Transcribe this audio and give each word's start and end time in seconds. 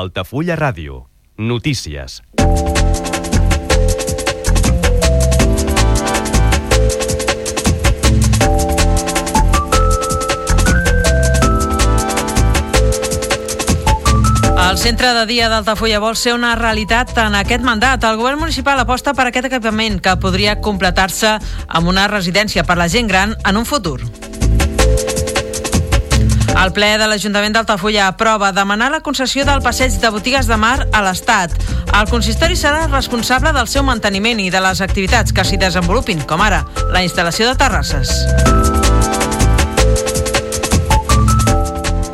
Altafulla 0.00 0.56
Ràdio. 0.56 1.02
Notícies. 1.36 2.22
El 14.70 14.78
centre 14.78 15.12
de 15.12 15.26
dia 15.26 15.50
d'Altafulla 15.52 16.00
vol 16.00 16.16
ser 16.16 16.32
una 16.32 16.54
realitat 16.56 17.12
en 17.20 17.36
aquest 17.36 17.60
mandat. 17.60 18.00
El 18.08 18.16
govern 18.16 18.40
municipal 18.40 18.80
aposta 18.80 19.12
per 19.12 19.28
aquest 19.28 19.50
equipament 19.50 20.00
que 20.00 20.16
podria 20.16 20.56
completar-se 20.64 21.36
amb 21.68 21.92
una 21.92 22.08
residència 22.08 22.64
per 22.64 22.80
la 22.80 22.88
gent 22.88 23.10
gran 23.10 23.36
en 23.44 23.60
un 23.60 23.68
futur. 23.68 24.00
El 26.60 26.74
ple 26.76 26.90
de 27.00 27.06
l'Ajuntament 27.08 27.54
d'Altafulla 27.56 28.10
aprova 28.10 28.50
demanar 28.52 28.90
la 28.92 29.00
concessió 29.00 29.46
del 29.48 29.62
passeig 29.64 29.94
de 30.02 30.10
botigues 30.12 30.44
de 30.44 30.58
mar 30.60 30.84
a 30.92 31.00
l'Estat. 31.00 31.54
El 31.96 32.10
consistori 32.10 32.58
serà 32.58 32.82
responsable 32.90 33.54
del 33.56 33.68
seu 33.72 33.86
manteniment 33.86 34.42
i 34.44 34.50
de 34.52 34.60
les 34.60 34.82
activitats 34.84 35.32
que 35.32 35.44
s'hi 35.46 35.56
desenvolupin, 35.56 36.20
com 36.28 36.44
ara 36.44 36.66
la 36.92 37.00
instal·lació 37.06 37.48
de 37.48 37.56
terrasses. 37.56 38.12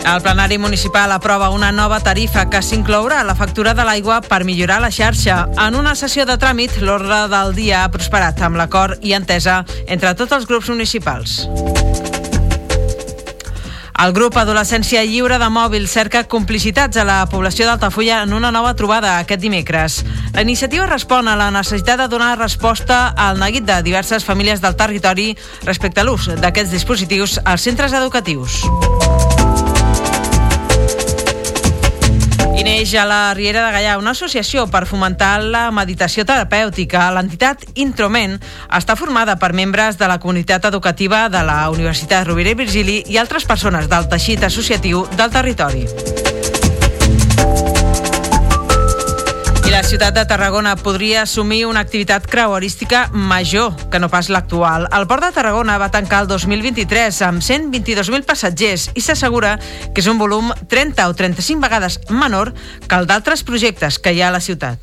El 0.06 0.22
plenari 0.22 0.60
municipal 0.62 1.10
aprova 1.10 1.50
una 1.50 1.72
nova 1.75 1.98
tarifa 1.98 2.47
que 2.47 2.62
s'inclourà 2.62 3.20
a 3.20 3.27
la 3.27 3.34
factura 3.34 3.75
de 3.75 3.83
l'aigua 3.83 4.20
per 4.22 4.44
millorar 4.47 4.78
la 4.81 4.92
xarxa. 4.94 5.48
En 5.66 5.75
una 5.75 5.97
sessió 5.98 6.22
de 6.25 6.38
tràmit, 6.38 6.78
l'ordre 6.78 7.25
del 7.34 7.56
dia 7.58 7.83
ha 7.83 7.91
prosperat 7.91 8.38
amb 8.47 8.62
l'acord 8.62 9.03
i 9.03 9.19
entesa 9.19 9.64
entre 9.88 10.14
tots 10.14 10.38
els 10.38 10.47
grups 10.47 10.70
municipals. 10.70 11.41
El 13.97 14.12
grup 14.12 14.36
Adolescència 14.36 15.00
Lliure 15.08 15.39
de 15.41 15.47
Mòbil 15.48 15.86
cerca 15.89 16.20
complicitats 16.28 16.98
a 17.00 17.05
la 17.08 17.16
població 17.33 17.64
d'Altafulla 17.64 18.19
en 18.27 18.34
una 18.36 18.50
nova 18.53 18.75
trobada 18.77 19.14
aquest 19.16 19.41
dimecres. 19.41 20.03
La 20.34 20.44
iniciativa 20.44 20.88
respon 20.91 21.28
a 21.33 21.36
la 21.41 21.48
necessitat 21.55 22.03
de 22.03 22.08
donar 22.12 22.34
resposta 22.36 23.14
al 23.16 23.41
neguit 23.41 23.64
de 23.64 23.80
diverses 23.86 24.28
famílies 24.28 24.61
del 24.61 24.77
territori 24.77 25.30
respecte 25.64 26.05
a 26.05 26.05
l'ús 26.05 26.28
d'aquests 26.28 26.77
dispositius 26.77 27.41
als 27.44 27.64
centres 27.64 27.97
educatius. 27.97 28.61
I 32.57 32.62
neix 32.65 32.95
a 32.97 33.05
la 33.05 33.35
Riera 33.37 33.67
de 33.67 33.73
Gallà 33.75 33.97
una 34.01 34.15
associació 34.17 34.65
per 34.73 34.87
fomentar 34.89 35.43
la 35.45 35.67
meditació 35.77 36.25
terapèutica. 36.25 37.11
L'entitat 37.12 37.67
Introment 37.85 38.39
està 38.73 38.97
formada 38.97 39.37
per 39.37 39.53
membres 39.53 40.01
de 40.01 40.09
la 40.09 40.17
comunitat 40.23 40.65
educativa 40.73 41.27
de 41.29 41.45
la 41.45 41.59
Universitat 41.71 42.25
Rovira 42.27 42.57
i 42.57 42.61
Virgili 42.65 43.03
i 43.12 43.21
altres 43.21 43.45
persones 43.45 43.91
del 43.93 44.09
teixit 44.09 44.49
associatiu 44.49 45.05
del 45.21 45.37
territori. 45.37 45.84
I 49.67 49.70
la 49.72 49.83
ciutat 49.83 50.14
de 50.14 50.22
Tarragona 50.31 50.77
podria 50.78 51.25
assumir 51.25 51.64
una 51.67 51.81
activitat 51.83 52.28
creuerística 52.31 53.09
major 53.11 53.75
que 53.91 53.98
no 53.98 54.06
pas 54.09 54.28
l'actual. 54.31 54.86
El 54.95 55.09
port 55.11 55.27
de 55.27 55.33
Tarragona 55.34 55.75
va 55.83 55.91
tancar 55.91 56.20
el 56.22 56.28
2023 56.31 57.19
amb 57.27 57.42
122.000 57.42 58.22
passatgers 58.28 58.92
i 58.94 59.03
s'assegura 59.03 59.56
que 59.91 60.05
és 60.05 60.06
un 60.06 60.22
volum 60.22 60.54
30 60.71 61.09
o 61.10 61.19
35 61.19 61.59
vegades 61.66 61.99
menor 62.15 62.54
que 62.87 62.94
el 62.94 63.10
d'altres 63.10 63.43
projectes 63.43 63.99
que 63.99 64.15
hi 64.15 64.22
ha 64.22 64.31
a 64.31 64.37
la 64.38 64.44
ciutat 64.44 64.78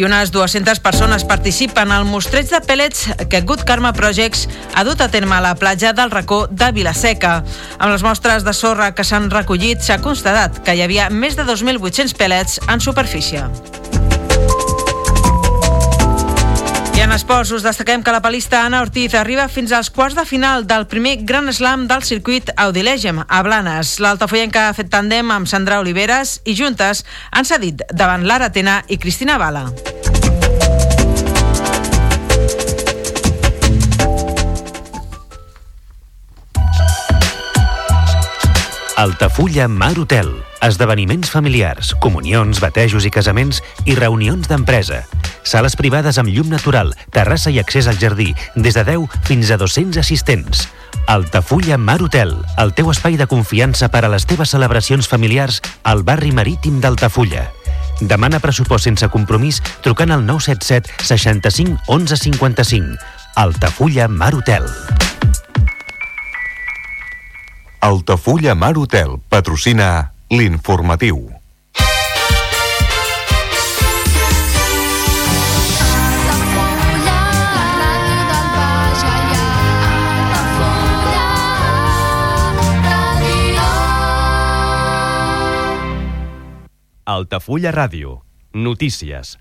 i 0.00 0.04
unes 0.04 0.30
200 0.32 0.80
persones 0.80 1.26
participen 1.28 1.90
al 1.92 2.06
mostreig 2.08 2.48
de 2.48 2.60
pellets 2.64 3.02
que 3.28 3.42
Good 3.44 3.66
Karma 3.68 3.92
Projects 3.92 4.46
ha 4.72 4.84
dut 4.88 5.02
a 5.04 5.10
terme 5.12 5.36
a 5.36 5.42
la 5.44 5.52
platja 5.60 5.92
del 5.92 6.10
racó 6.14 6.46
de 6.48 6.70
Vilaseca. 6.72 7.34
Amb 7.76 7.92
les 7.92 8.06
mostres 8.06 8.46
de 8.46 8.56
sorra 8.56 8.94
que 8.96 9.04
s'han 9.04 9.28
recollit, 9.28 9.84
s'ha 9.84 10.00
constatat 10.00 10.62
que 10.64 10.78
hi 10.78 10.86
havia 10.86 11.10
més 11.12 11.36
de 11.36 11.44
2.800 11.44 12.16
pellets 12.16 12.60
en 12.66 12.80
superfície. 12.80 13.44
En 17.10 17.16
esports 17.16 17.50
us 17.50 17.64
destaquem 17.66 18.04
que 18.06 18.12
la 18.14 18.20
palista 18.22 18.60
Anna 18.62 18.84
Ortiz 18.84 19.16
arriba 19.18 19.48
fins 19.50 19.72
als 19.74 19.88
quarts 19.90 20.14
de 20.14 20.22
final 20.22 20.68
del 20.70 20.84
primer 20.86 21.16
Gran 21.26 21.50
Slam 21.52 21.88
del 21.90 22.04
circuit 22.06 22.52
Audilegem 22.54 23.18
a 23.26 23.40
Blanes. 23.42 23.96
L'altafoyenca 23.98 24.68
ha 24.68 24.76
fet 24.78 24.92
tàndem 24.92 25.32
amb 25.34 25.50
Sandra 25.50 25.80
Oliveres 25.82 26.36
i 26.46 26.54
juntes 26.54 27.02
han 27.34 27.48
cedit 27.50 27.82
davant 27.90 28.28
Lara 28.30 28.52
Tena 28.54 28.84
i 28.86 29.00
Cristina 29.02 29.40
Bala. 29.42 29.64
Altafulla 39.02 39.66
Mar 39.66 39.96
Hotel. 39.98 40.30
Esdeveniments 40.62 41.34
familiars, 41.34 41.90
comunions, 41.98 42.62
batejos 42.62 43.02
i 43.02 43.10
casaments 43.10 43.64
i 43.82 43.98
reunions 43.98 44.46
d'empresa. 44.46 45.02
Sales 45.42 45.76
privades 45.76 46.18
amb 46.20 46.30
llum 46.30 46.50
natural, 46.50 46.92
terrassa 47.10 47.50
i 47.50 47.58
accés 47.58 47.88
al 47.88 47.98
jardí, 47.98 48.34
des 48.54 48.76
de 48.76 48.84
10 48.84 49.08
fins 49.26 49.50
a 49.50 49.56
200 49.56 49.98
assistents. 50.00 50.68
Altafulla 51.06 51.78
Mar 51.78 52.02
Hotel, 52.02 52.36
el 52.58 52.74
teu 52.74 52.90
espai 52.92 53.16
de 53.18 53.26
confiança 53.26 53.88
per 53.90 54.04
a 54.04 54.10
les 54.12 54.26
teves 54.28 54.52
celebracions 54.54 55.08
familiars 55.08 55.60
al 55.82 56.04
barri 56.04 56.30
marítim 56.30 56.80
d'Altafulla. 56.80 57.48
Demana 58.00 58.40
pressupost 58.40 58.86
sense 58.88 59.08
compromís 59.12 59.60
trucant 59.84 60.12
al 60.14 60.24
977 60.26 61.04
65 61.04 61.82
11 61.88 62.16
55. 62.16 62.96
Altafulla 63.34 64.08
Mar 64.08 64.34
Hotel. 64.34 64.66
Altafulla 67.80 68.54
Mar 68.54 68.76
Hotel 68.78 69.18
patrocina 69.28 70.12
l'informatiu. 70.30 71.39
Altafulla 87.10 87.72
Ràdio. 87.74 88.20
Notícies. 88.54 89.34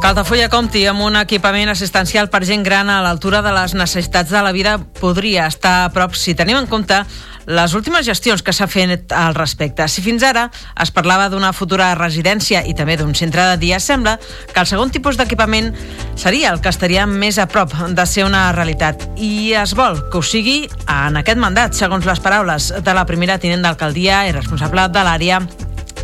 Que 0.00 0.08
Altafulla 0.08 0.48
compti 0.48 0.86
amb 0.88 1.04
un 1.04 1.20
equipament 1.20 1.68
assistencial 1.68 2.30
per 2.32 2.46
gent 2.48 2.64
gran 2.64 2.88
a 2.88 3.02
l'altura 3.04 3.42
de 3.44 3.52
les 3.52 3.76
necessitats 3.76 4.32
de 4.32 4.40
la 4.40 4.56
vida 4.56 4.78
podria 5.02 5.50
estar 5.52 5.82
a 5.84 5.92
prop 5.92 6.16
si 6.16 6.32
tenim 6.32 6.56
en 6.64 6.66
compte 6.66 7.04
les 7.46 7.74
últimes 7.74 8.06
gestions 8.06 8.42
que 8.42 8.52
s'ha 8.52 8.68
fet 8.70 9.12
al 9.12 9.34
respecte. 9.34 9.86
Si 9.88 10.04
fins 10.04 10.22
ara 10.26 10.48
es 10.82 10.92
parlava 10.94 11.28
d'una 11.32 11.52
futura 11.52 11.92
residència 11.98 12.62
i 12.68 12.74
també 12.78 12.96
d'un 13.00 13.14
centre 13.18 13.46
de 13.52 13.56
dia, 13.62 13.80
sembla 13.80 14.18
que 14.52 14.60
el 14.60 14.68
segon 14.70 14.92
tipus 14.94 15.18
d'equipament 15.18 15.72
seria 16.16 16.52
el 16.52 16.60
que 16.60 16.72
estaria 16.72 17.06
més 17.06 17.38
a 17.38 17.48
prop 17.48 17.72
de 17.72 18.06
ser 18.06 18.26
una 18.28 18.50
realitat. 18.52 19.08
I 19.16 19.52
es 19.62 19.74
vol 19.78 20.00
que 20.10 20.20
ho 20.20 20.22
sigui 20.22 20.68
en 20.86 21.18
aquest 21.20 21.40
mandat, 21.40 21.74
segons 21.74 22.06
les 22.06 22.22
paraules 22.22 22.72
de 22.82 22.94
la 22.94 23.06
primera 23.08 23.40
tinent 23.42 23.64
d'alcaldia 23.64 24.26
i 24.28 24.36
responsable 24.36 24.88
de 24.92 25.06
l'àrea 25.06 25.42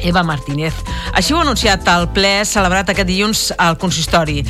Eva 0.02 0.22
Martínez. 0.22 0.74
Així 1.12 1.34
ho 1.34 1.38
ha 1.40 1.44
anunciat 1.46 1.86
el 1.92 2.08
ple 2.14 2.44
celebrat 2.48 2.92
aquest 2.92 3.08
dilluns 3.08 3.42
al 3.58 3.78
consistori. 3.80 4.44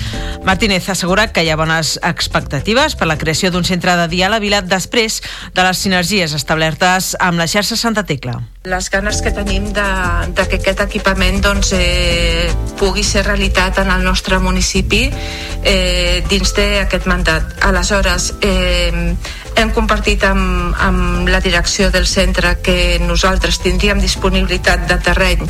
Martínez 0.45 0.89
assegura 0.89 1.29
que 1.33 1.45
hi 1.45 1.51
ha 1.51 1.59
bones 1.61 1.97
expectatives 2.03 2.97
per 2.99 3.09
la 3.09 3.19
creació 3.19 3.51
d'un 3.51 3.65
centre 3.65 3.97
de 3.97 4.09
dia 4.09 4.27
a 4.29 4.33
la 4.33 4.41
vila 4.43 4.61
després 4.63 5.21
de 5.55 5.65
les 5.65 5.83
sinergies 5.85 6.35
establertes 6.37 7.15
amb 7.21 7.41
la 7.41 7.49
xarxa 7.49 7.77
Santa 7.77 8.05
Tecla. 8.05 8.39
Les 8.69 8.91
ganes 8.93 9.23
que 9.25 9.33
tenim 9.33 9.71
de, 9.73 9.89
de 10.37 10.45
que 10.49 10.59
aquest 10.61 10.83
equipament 10.85 11.41
doncs, 11.45 11.73
eh, 11.73 12.51
pugui 12.79 13.05
ser 13.07 13.25
realitat 13.25 13.79
en 13.81 13.91
el 13.95 14.05
nostre 14.05 14.39
municipi 14.43 15.07
eh, 15.09 16.25
dins 16.29 16.53
d'aquest 16.57 17.09
mandat. 17.09 17.55
Aleshores, 17.69 18.35
eh, 18.43 19.15
hem 19.59 19.73
compartit 19.75 20.23
amb, 20.27 20.75
amb 20.79 21.29
la 21.29 21.41
direcció 21.43 21.91
del 21.91 22.07
centre 22.07 22.57
que 22.63 22.99
nosaltres 23.03 23.59
tindríem 23.65 24.01
disponibilitat 24.01 24.87
de 24.91 24.99
terreny 25.03 25.45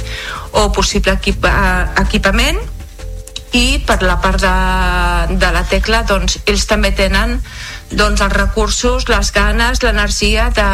o 0.57 0.69
possible 0.73 1.13
equipa, 1.13 1.53
equipament 2.01 2.61
i 3.57 3.81
per 3.89 4.01
la 4.05 4.19
part 4.21 4.41
de, 4.41 5.37
de 5.41 5.51
la 5.53 5.65
tecla 5.69 6.03
doncs, 6.09 6.39
ells 6.47 6.67
també 6.69 6.93
tenen 6.97 7.39
doncs, 7.91 8.21
els 8.21 8.37
recursos, 8.37 9.09
les 9.09 9.33
ganes, 9.33 9.83
l'energia 9.85 10.49
de, 10.57 10.71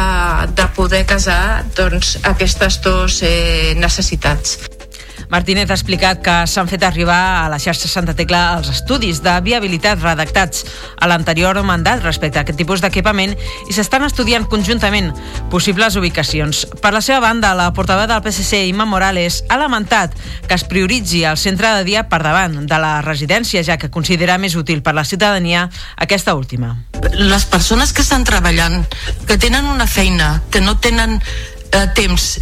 de 0.55 0.69
poder 0.75 1.05
casar 1.07 1.63
doncs, 1.75 2.17
aquestes 2.23 2.81
dues 2.83 3.21
eh, 3.23 3.75
necessitats. 3.79 4.74
Martínez 5.29 5.69
ha 5.69 5.75
explicat 5.77 6.21
que 6.23 6.35
s'han 6.49 6.69
fet 6.69 6.83
arribar 6.85 7.43
a 7.43 7.49
la 7.49 7.59
xarxa 7.61 7.89
Santa 7.89 8.15
Tecla 8.17 8.41
els 8.57 8.69
estudis 8.71 9.21
de 9.25 9.33
viabilitat 9.45 10.01
redactats 10.01 10.65
a 11.01 11.09
l'anterior 11.09 11.57
mandat 11.65 12.03
respecte 12.03 12.39
a 12.39 12.45
aquest 12.45 12.59
tipus 12.59 12.83
d'equipament 12.83 13.35
i 13.69 13.75
s'estan 13.75 14.05
estudiant 14.05 14.45
conjuntament 14.49 15.11
possibles 15.51 15.97
ubicacions. 15.99 16.65
Per 16.81 16.93
la 16.93 17.01
seva 17.01 17.21
banda, 17.23 17.55
la 17.57 17.71
portaveu 17.73 18.07
del 18.09 18.21
PSC, 18.21 18.65
Imma 18.69 18.85
Morales, 18.85 19.41
ha 19.49 19.57
lamentat 19.57 20.13
que 20.47 20.55
es 20.55 20.65
prioritzi 20.69 21.23
el 21.25 21.37
centre 21.41 21.73
de 21.77 21.83
dia 21.87 22.05
per 22.09 22.21
davant 22.23 22.65
de 22.65 22.79
la 22.81 22.99
residència, 23.01 23.63
ja 23.63 23.79
que 23.81 23.91
considera 23.91 24.37
més 24.37 24.55
útil 24.55 24.83
per 24.85 24.95
la 24.95 25.05
ciutadania 25.05 25.69
aquesta 25.97 26.35
última. 26.35 26.75
Les 27.15 27.45
persones 27.45 27.93
que 27.93 28.03
estan 28.05 28.25
treballant, 28.27 28.83
que 29.27 29.37
tenen 29.37 29.65
una 29.65 29.87
feina, 29.87 30.41
que 30.51 30.61
no 30.61 30.77
tenen 30.79 31.19
eh, 31.71 31.87
temps 31.95 32.39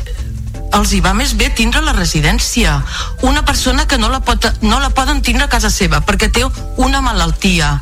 els 0.74 0.94
hi 0.94 1.00
va 1.06 1.14
més 1.14 1.36
bé 1.38 1.50
tindre 1.54 1.82
la 1.86 1.94
residència. 1.94 2.74
Una 3.22 3.44
persona 3.46 3.86
que 3.88 4.00
no 4.02 4.10
la, 4.10 4.20
pot, 4.26 4.48
no 4.66 4.80
la 4.82 4.90
poden 4.96 5.22
tindre 5.22 5.46
a 5.46 5.52
casa 5.52 5.70
seva 5.74 6.02
perquè 6.06 6.32
té 6.34 6.44
una 6.82 7.02
malaltia. 7.06 7.76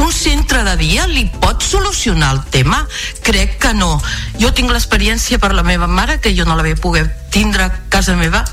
Un 0.00 0.12
centre 0.12 0.62
de 0.64 0.76
dia 0.80 1.06
li 1.10 1.26
pot 1.42 1.62
solucionar 1.62 2.32
el 2.36 2.42
tema? 2.54 2.84
Crec 3.26 3.58
que 3.62 3.74
no. 3.76 3.96
Jo 4.40 4.52
tinc 4.56 4.72
l'experiència 4.72 5.40
per 5.42 5.52
la 5.54 5.66
meva 5.66 5.86
mare 5.86 6.20
que 6.24 6.34
jo 6.36 6.46
no 6.48 6.56
la 6.56 6.64
vaig 6.64 6.80
poder 6.80 7.04
tindre 7.34 7.68
a 7.68 7.74
casa 7.92 8.16
meva 8.16 8.44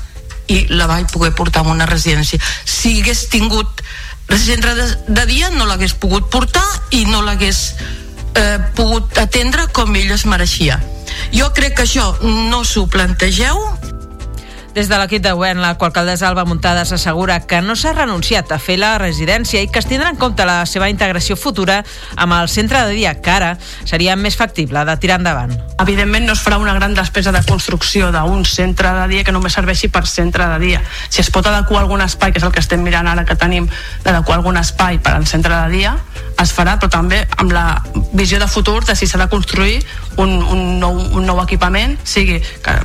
i 0.52 0.66
la 0.70 0.86
vaig 0.86 1.08
poder 1.10 1.32
portar 1.34 1.64
a 1.64 1.72
una 1.72 1.88
residència. 1.88 2.40
Si 2.64 3.00
hagués 3.00 3.26
tingut 3.32 3.82
centre 4.36 4.74
de, 4.74 4.86
de 5.08 5.24
dia 5.26 5.50
no 5.54 5.66
l'hagués 5.66 5.94
pogut 5.94 6.28
portar 6.30 6.66
i 6.90 7.04
no 7.06 7.22
l'hagués 7.22 7.72
eh, 8.36 8.58
pogut 8.76 9.18
atendre 9.18 9.70
com 9.72 9.96
ell 9.96 10.12
es 10.12 10.26
mereixia. 10.26 10.78
Jo 11.34 11.50
crec 11.56 11.76
que 11.76 11.86
això 11.86 12.12
no 12.22 12.62
s'ho 12.64 12.86
plantegeu 12.86 13.60
des 14.76 14.90
de 14.90 14.96
l'equip 15.00 15.22
de 15.24 15.30
govern, 15.32 15.62
la 15.64 15.70
alcaldessa 15.72 16.28
Alba 16.28 16.44
Muntades 16.44 16.90
assegura 16.92 17.38
que 17.48 17.62
no 17.64 17.72
s'ha 17.80 17.94
renunciat 17.94 18.50
a 18.52 18.58
fer 18.60 18.74
la 18.76 18.98
residència 19.00 19.62
i 19.64 19.70
que 19.72 19.80
es 19.80 19.86
tindrà 19.88 20.10
en 20.12 20.18
compte 20.20 20.44
la 20.44 20.58
seva 20.68 20.90
integració 20.92 21.32
futura 21.40 21.78
amb 22.12 22.34
el 22.36 22.50
centre 22.52 22.82
de 22.84 22.92
dia, 22.92 23.14
que 23.24 23.32
ara 23.32 23.54
seria 23.88 24.18
més 24.20 24.36
factible 24.36 24.82
de 24.84 24.96
tirar 25.00 25.16
endavant. 25.16 25.54
Evidentment 25.80 26.28
no 26.28 26.34
es 26.36 26.42
farà 26.44 26.58
una 26.60 26.74
gran 26.76 26.92
despesa 26.92 27.32
de 27.32 27.40
construcció 27.48 28.10
d'un 28.12 28.44
centre 28.44 28.90
de 28.98 29.06
dia 29.14 29.24
que 29.24 29.32
només 29.32 29.56
serveixi 29.56 29.88
per 29.88 30.04
centre 30.04 30.44
de 30.44 30.58
dia. 30.60 30.82
Si 31.08 31.22
es 31.24 31.32
pot 31.32 31.48
adequar 31.48 31.80
algun 31.80 32.04
espai, 32.04 32.34
que 32.34 32.42
és 32.42 32.44
el 32.44 32.52
que 32.52 32.60
estem 32.60 32.84
mirant 32.84 33.08
ara 33.08 33.24
que 33.24 33.38
tenim, 33.40 33.70
d'adequar 34.04 34.36
algun 34.42 34.60
espai 34.60 35.00
per 35.00 35.14
al 35.16 35.24
centre 35.24 35.56
de 35.56 35.72
dia, 35.72 35.94
es 36.36 36.52
farà, 36.52 36.76
però 36.76 36.92
també 36.92 37.22
amb 37.40 37.56
la 37.56 37.80
visió 38.12 38.36
de 38.36 38.50
futur 38.52 38.82
de 38.84 38.92
si 38.92 39.08
s'ha 39.08 39.24
de 39.24 39.30
construir 39.32 39.80
un, 40.20 40.36
un, 40.42 40.78
nou, 40.84 41.00
un 41.16 41.24
nou 41.24 41.40
equipament, 41.40 41.96
sigui 42.04 42.42
que 42.60 42.76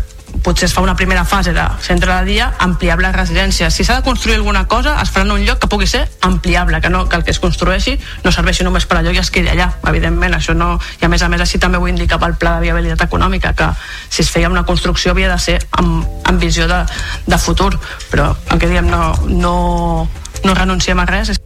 potser 0.43 0.65
es 0.67 0.73
fa 0.73 0.81
una 0.81 0.95
primera 0.95 1.25
fase 1.25 1.53
de 1.53 1.63
centre 1.81 2.13
de 2.13 2.25
dia 2.25 2.53
ampliable 2.59 3.07
a 3.07 3.11
residències. 3.11 3.73
Si 3.73 3.83
s'ha 3.83 3.97
de 3.99 4.05
construir 4.05 4.37
alguna 4.37 4.67
cosa, 4.67 4.95
es 5.01 5.11
farà 5.11 5.25
en 5.25 5.33
un 5.35 5.45
lloc 5.45 5.59
que 5.59 5.67
pugui 5.67 5.87
ser 5.87 6.07
ampliable, 6.21 6.81
que, 6.81 6.89
no, 6.89 7.07
que 7.09 7.15
el 7.15 7.23
que 7.23 7.31
es 7.31 7.39
construeixi 7.39 7.97
no 8.23 8.31
serveixi 8.31 8.63
només 8.63 8.85
per 8.85 8.99
allò 8.99 9.13
i 9.13 9.19
es 9.21 9.31
quedi 9.31 9.51
allà. 9.51 9.71
Evidentment, 9.91 10.35
això 10.37 10.55
no... 10.57 10.73
I 11.01 11.05
a 11.05 11.11
més 11.11 11.21
a 11.21 11.29
més, 11.29 11.41
així 11.43 11.59
també 11.59 11.77
ho 11.81 11.87
indica 11.87 12.19
pel 12.21 12.37
pla 12.39 12.55
de 12.57 12.67
viabilitat 12.67 13.05
econòmica, 13.07 13.53
que 13.57 13.69
si 14.09 14.23
es 14.23 14.31
feia 14.31 14.49
una 14.49 14.65
construcció 14.65 15.11
havia 15.11 15.31
de 15.31 15.39
ser 15.39 15.59
amb, 15.71 16.05
amb 16.25 16.41
visió 16.41 16.67
de, 16.71 16.83
de 17.27 17.37
futur. 17.37 17.73
Però 18.11 18.31
el 18.51 18.59
que 18.59 18.71
diem, 18.71 18.89
no, 18.89 19.13
no, 19.27 20.07
no 20.43 20.57
renunciem 20.57 20.99
a 20.99 21.05
res. 21.09 21.40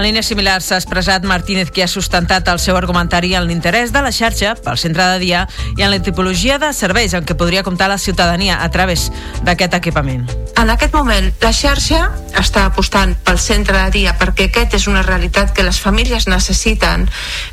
En 0.00 0.06
línies 0.06 0.30
similars 0.30 0.64
s'ha 0.64 0.78
expressat 0.80 1.26
Martínez, 1.28 1.68
que 1.76 1.82
ha 1.84 1.86
sustentat 1.92 2.46
el 2.48 2.58
seu 2.62 2.72
argumentari 2.78 3.34
en 3.36 3.44
l'interès 3.44 3.90
de 3.92 4.00
la 4.00 4.08
xarxa 4.16 4.54
pel 4.56 4.78
centre 4.80 5.04
de 5.04 5.18
dia 5.20 5.42
i 5.76 5.82
en 5.84 5.90
la 5.92 5.98
tipologia 6.00 6.54
de 6.62 6.70
serveis 6.72 7.12
en 7.12 7.26
què 7.28 7.34
podria 7.36 7.60
comptar 7.66 7.90
la 7.92 7.98
ciutadania 8.00 8.62
a 8.64 8.70
través 8.72 9.10
d'aquest 9.44 9.76
equipament. 9.76 10.22
En 10.56 10.72
aquest 10.72 10.96
moment, 10.96 11.28
la 11.44 11.50
xarxa 11.52 11.98
està 12.40 12.62
apostant 12.70 13.12
pel 13.26 13.36
centre 13.44 13.76
de 13.76 13.90
dia 13.98 14.14
perquè 14.16 14.46
aquest 14.48 14.78
és 14.78 14.86
una 14.88 15.02
realitat 15.04 15.52
que 15.52 15.66
les 15.68 15.82
famílies 15.84 16.30
necessiten. 16.32 17.04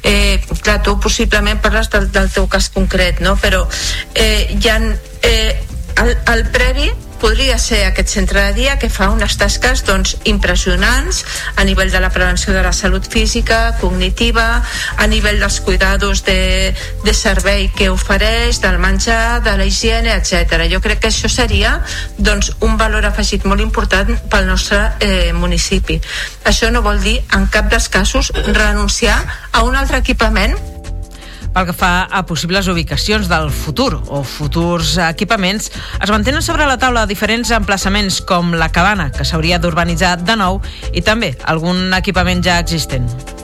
Eh, 0.08 0.40
clar, 0.62 0.78
tu 0.88 0.96
possiblement 1.04 1.60
parles 1.60 1.92
del, 1.92 2.08
del 2.16 2.32
teu 2.32 2.48
cas 2.48 2.72
concret, 2.72 3.20
no? 3.20 3.36
però 3.36 3.66
eh, 4.16 4.56
hi 4.56 4.72
ha 4.72 4.80
eh, 5.20 5.52
el, 6.00 6.16
el 6.32 6.48
previ 6.56 6.88
podria 7.22 7.58
ser 7.60 7.84
aquest 7.86 8.10
centre 8.14 8.42
de 8.48 8.54
dia 8.54 8.78
que 8.80 8.90
fa 8.90 9.10
unes 9.14 9.38
tasques 9.40 9.84
doncs, 9.88 10.16
impressionants 10.30 11.24
a 11.56 11.66
nivell 11.68 11.92
de 11.92 12.02
la 12.04 12.10
prevenció 12.14 12.54
de 12.54 12.64
la 12.64 12.74
salut 12.74 13.08
física, 13.10 13.78
cognitiva, 13.82 14.64
a 14.98 15.08
nivell 15.08 15.40
dels 15.42 15.60
cuidados 15.62 16.24
de, 16.26 16.74
de 17.04 17.14
servei 17.14 17.70
que 17.76 17.90
ofereix, 17.90 18.62
del 18.62 18.80
menjar, 18.80 19.42
de 19.44 19.58
la 19.58 19.66
higiene, 19.66 20.16
etc. 20.16 20.68
Jo 20.72 20.82
crec 20.82 21.02
que 21.04 21.12
això 21.12 21.30
seria 21.32 21.78
doncs, 22.18 22.54
un 22.62 22.78
valor 22.78 23.06
afegit 23.06 23.46
molt 23.46 23.62
important 23.62 24.14
pel 24.30 24.48
nostre 24.48 24.82
eh, 25.00 25.34
municipi. 25.34 26.00
Això 26.46 26.72
no 26.72 26.86
vol 26.86 27.02
dir 27.04 27.20
en 27.36 27.50
cap 27.52 27.70
dels 27.72 27.90
casos 27.90 28.32
renunciar 28.48 29.20
a 29.52 29.64
un 29.66 29.76
altre 29.76 30.02
equipament 30.04 30.56
pel 31.54 31.70
que 31.70 31.76
fa 31.76 31.92
a 32.10 32.24
possibles 32.26 32.68
ubicacions 32.72 33.30
del 33.32 33.50
futur 33.54 34.02
o 34.08 34.24
futurs 34.24 34.98
equipaments, 35.08 35.72
es 36.02 36.14
mantenen 36.14 36.46
sobre 36.46 36.68
la 36.70 36.78
taula 36.82 37.08
diferents 37.10 37.52
emplaçaments 37.56 38.22
com 38.22 38.54
la 38.58 38.72
cabana, 38.74 39.12
que 39.12 39.26
s'hauria 39.26 39.62
d'urbanitzar 39.62 40.18
de 40.24 40.38
nou, 40.40 40.62
i 40.94 41.02
també 41.02 41.36
algun 41.46 41.92
equipament 41.98 42.46
ja 42.46 42.60
existent. 42.64 43.37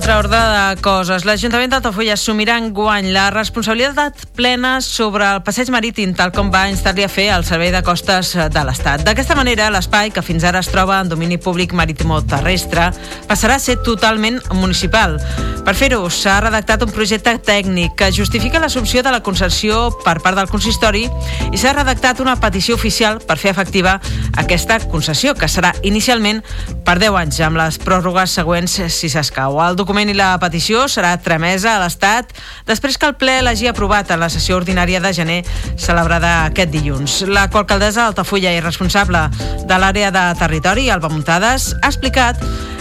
Altra 0.00 0.16
ordre 0.16 0.38
de 0.40 0.80
coses, 0.80 1.26
l'Ajuntament 1.28 1.74
d'Altafulla 1.74 2.14
assumirà 2.16 2.54
en 2.56 2.70
guany 2.72 3.10
la 3.12 3.26
responsabilitat 3.34 4.22
plena 4.32 4.78
sobre 4.80 5.26
el 5.28 5.42
passeig 5.44 5.68
marítim, 5.68 6.14
tal 6.16 6.32
com 6.32 6.48
va 6.48 6.62
instar-li 6.72 7.04
a 7.04 7.10
fer 7.12 7.26
el 7.34 7.44
Servei 7.44 7.68
de 7.68 7.82
Costes 7.84 8.30
de 8.32 8.62
l'Estat. 8.64 9.04
D'aquesta 9.04 9.36
manera, 9.36 9.68
l'espai, 9.68 10.08
que 10.08 10.24
fins 10.24 10.46
ara 10.48 10.62
es 10.64 10.70
troba 10.72 11.02
en 11.04 11.12
domini 11.12 11.36
públic 11.36 11.74
marítim 11.76 12.14
o 12.16 12.22
terrestre, 12.24 12.86
passarà 13.28 13.58
a 13.58 13.60
ser 13.60 13.76
totalment 13.84 14.40
municipal. 14.56 15.18
Per 15.66 15.74
fer-ho, 15.76 16.00
s'ha 16.08 16.38
redactat 16.46 16.80
un 16.86 16.94
projecte 16.96 17.36
tècnic 17.44 17.92
que 18.00 18.08
justifica 18.08 18.58
l'assumpció 18.58 19.04
de 19.04 19.12
la 19.12 19.20
concessió 19.20 19.90
per 20.00 20.16
part 20.24 20.40
del 20.40 20.48
consistori 20.48 21.04
i 21.52 21.60
s'ha 21.60 21.74
redactat 21.76 22.24
una 22.24 22.38
petició 22.40 22.78
oficial 22.80 23.20
per 23.20 23.36
fer 23.36 23.52
efectiva 23.52 23.98
aquesta 24.40 24.80
concessió, 24.88 25.36
que 25.36 25.52
serà 25.52 25.74
inicialment 25.84 26.40
per 26.88 26.96
10 27.04 27.20
anys, 27.20 27.44
amb 27.44 27.60
les 27.60 27.76
pròrrogues 27.84 28.40
següents 28.40 28.80
si 28.88 29.12
s'escau. 29.12 29.60
El 29.60 29.76
document 29.76 29.89
i 29.90 30.14
la 30.14 30.36
petició 30.38 30.84
serà 30.86 31.16
tramesa 31.18 31.72
a 31.74 31.80
l'Estat 31.82 32.30
després 32.68 32.96
que 32.96 33.08
el 33.10 33.16
ple 33.18 33.40
l'hagi 33.42 33.66
aprovat 33.66 34.10
en 34.14 34.20
la 34.22 34.28
sessió 34.30 34.54
ordinària 34.56 35.00
de 35.02 35.10
gener 35.12 35.40
celebrada 35.76 36.44
aquest 36.44 36.70
dilluns. 36.70 37.22
La 37.26 37.48
alcaldessa 37.50 38.04
d'Altafulla 38.04 38.52
i 38.54 38.62
responsable 38.62 39.24
de 39.66 39.78
l'àrea 39.82 40.12
de 40.14 40.24
territori, 40.38 40.88
Alba 40.90 41.10
Muntades, 41.10 41.74
ha 41.82 41.90
explicat 41.90 42.38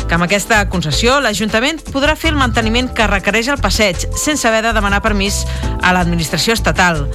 que 0.08 0.14
amb 0.14 0.28
aquesta 0.28 0.62
concessió 0.70 1.20
l'Ajuntament 1.20 1.82
podrà 1.90 2.14
fer 2.16 2.36
el 2.36 2.38
manteniment 2.38 2.94
que 2.94 3.10
requereix 3.10 3.50
el 3.50 3.62
passeig 3.62 4.06
sense 4.14 4.48
haver 4.48 4.62
de 4.68 4.78
demanar 4.78 5.02
permís 5.02 5.44
a 5.82 5.94
l'administració 5.94 6.54
estatal. 6.54 7.08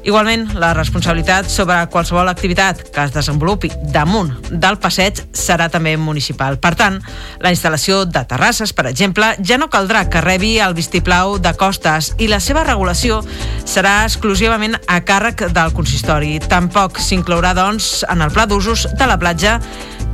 Igualment, 0.00 0.46
la 0.56 0.70
responsabilitat 0.72 1.50
sobre 1.52 1.76
qualsevol 1.92 2.30
activitat 2.30 2.86
que 2.88 3.02
es 3.04 3.12
desenvolupi 3.12 3.68
damunt 3.92 4.30
del 4.48 4.78
passeig 4.80 5.20
serà 5.36 5.66
també 5.68 5.92
municipal. 6.00 6.56
Per 6.56 6.72
tant, 6.78 6.96
la 7.44 7.52
instal·lació 7.52 8.06
de 8.08 8.22
terrasses, 8.30 8.72
per 8.72 8.86
exemple, 8.88 9.28
ja 9.44 9.58
no 9.60 9.68
caldrà 9.68 10.06
que 10.08 10.24
rebi 10.24 10.54
el 10.64 10.74
vistiplau 10.78 11.36
de 11.38 11.52
costes 11.52 12.14
i 12.16 12.30
la 12.32 12.40
seva 12.40 12.64
regulació 12.64 13.20
serà 13.68 14.06
exclusivament 14.06 14.78
a 14.88 15.02
càrrec 15.04 15.50
del 15.52 15.76
consistori. 15.76 16.38
Tampoc 16.48 16.96
s'inclourà, 16.96 17.52
doncs, 17.54 18.00
en 18.08 18.24
el 18.24 18.32
pla 18.32 18.48
d'usos 18.48 18.88
de 18.96 19.10
la 19.10 19.20
platja 19.20 19.58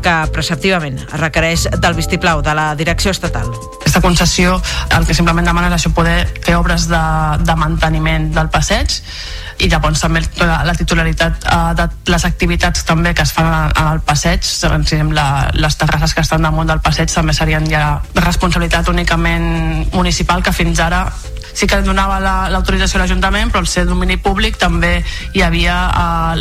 que 0.06 0.14
preceptivament 0.30 1.00
requereix 1.18 1.66
del 1.82 1.96
vistiplau 1.98 2.42
de 2.44 2.54
la 2.54 2.68
direcció 2.78 3.10
estatal. 3.10 3.48
Aquesta 3.80 4.00
concessió 4.04 4.54
el 4.94 5.06
que 5.06 5.16
simplement 5.18 5.48
demana 5.48 5.72
és 5.72 5.80
això 5.80 5.90
poder 5.96 6.20
fer 6.44 6.54
obres 6.58 6.86
de, 6.90 7.02
de 7.42 7.56
manteniment 7.58 8.30
del 8.36 8.50
passeig 8.54 9.00
i 9.58 9.70
llavors 9.72 10.02
també 10.04 10.20
la 10.38 10.74
titularitat 10.76 11.46
uh, 11.48 11.72
de 11.78 11.88
les 12.12 12.26
activitats 12.28 12.84
també 12.86 13.14
que 13.16 13.24
es 13.24 13.32
fan 13.32 13.72
el 13.82 14.02
passeig 14.06 14.44
la, 15.16 15.26
les 15.56 15.78
terrasses 15.80 16.14
que 16.14 16.20
estan 16.20 16.44
damunt 16.44 16.68
del 16.68 16.82
passeig 16.84 17.10
també 17.10 17.32
serien 17.34 17.66
ja 17.70 18.02
responsabilitat 18.20 18.88
únicament 18.92 19.88
municipal 19.94 20.42
que 20.42 20.52
fins 20.52 20.82
ara 20.84 21.06
sí 21.56 21.66
que 21.66 21.80
donava 21.82 22.18
l'autorització 22.20 22.98
la, 22.98 23.04
a 23.04 23.06
l'Ajuntament, 23.06 23.52
però 23.52 23.64
al 23.64 23.70
ser 23.70 23.86
domini 23.88 24.18
públic 24.20 24.58
també 24.60 24.98
hi 25.32 25.44
havia 25.46 25.76
uh, 25.88 26.34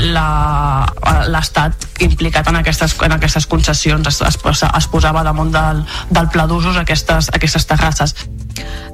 l'Estat 1.31 1.87
implicat 2.03 2.51
en 2.51 2.59
aquestes, 2.59 2.97
en 3.07 3.15
aquestes 3.15 3.47
concessions, 3.47 4.07
es, 4.11 4.21
es, 4.21 4.65
es 4.65 4.89
posava 4.91 5.23
damunt 5.23 5.53
del, 5.55 5.85
del 6.11 6.31
pla 6.33 6.49
d'usos 6.51 6.77
aquestes, 6.81 7.31
aquestes 7.33 7.69
terrasses. 7.71 8.17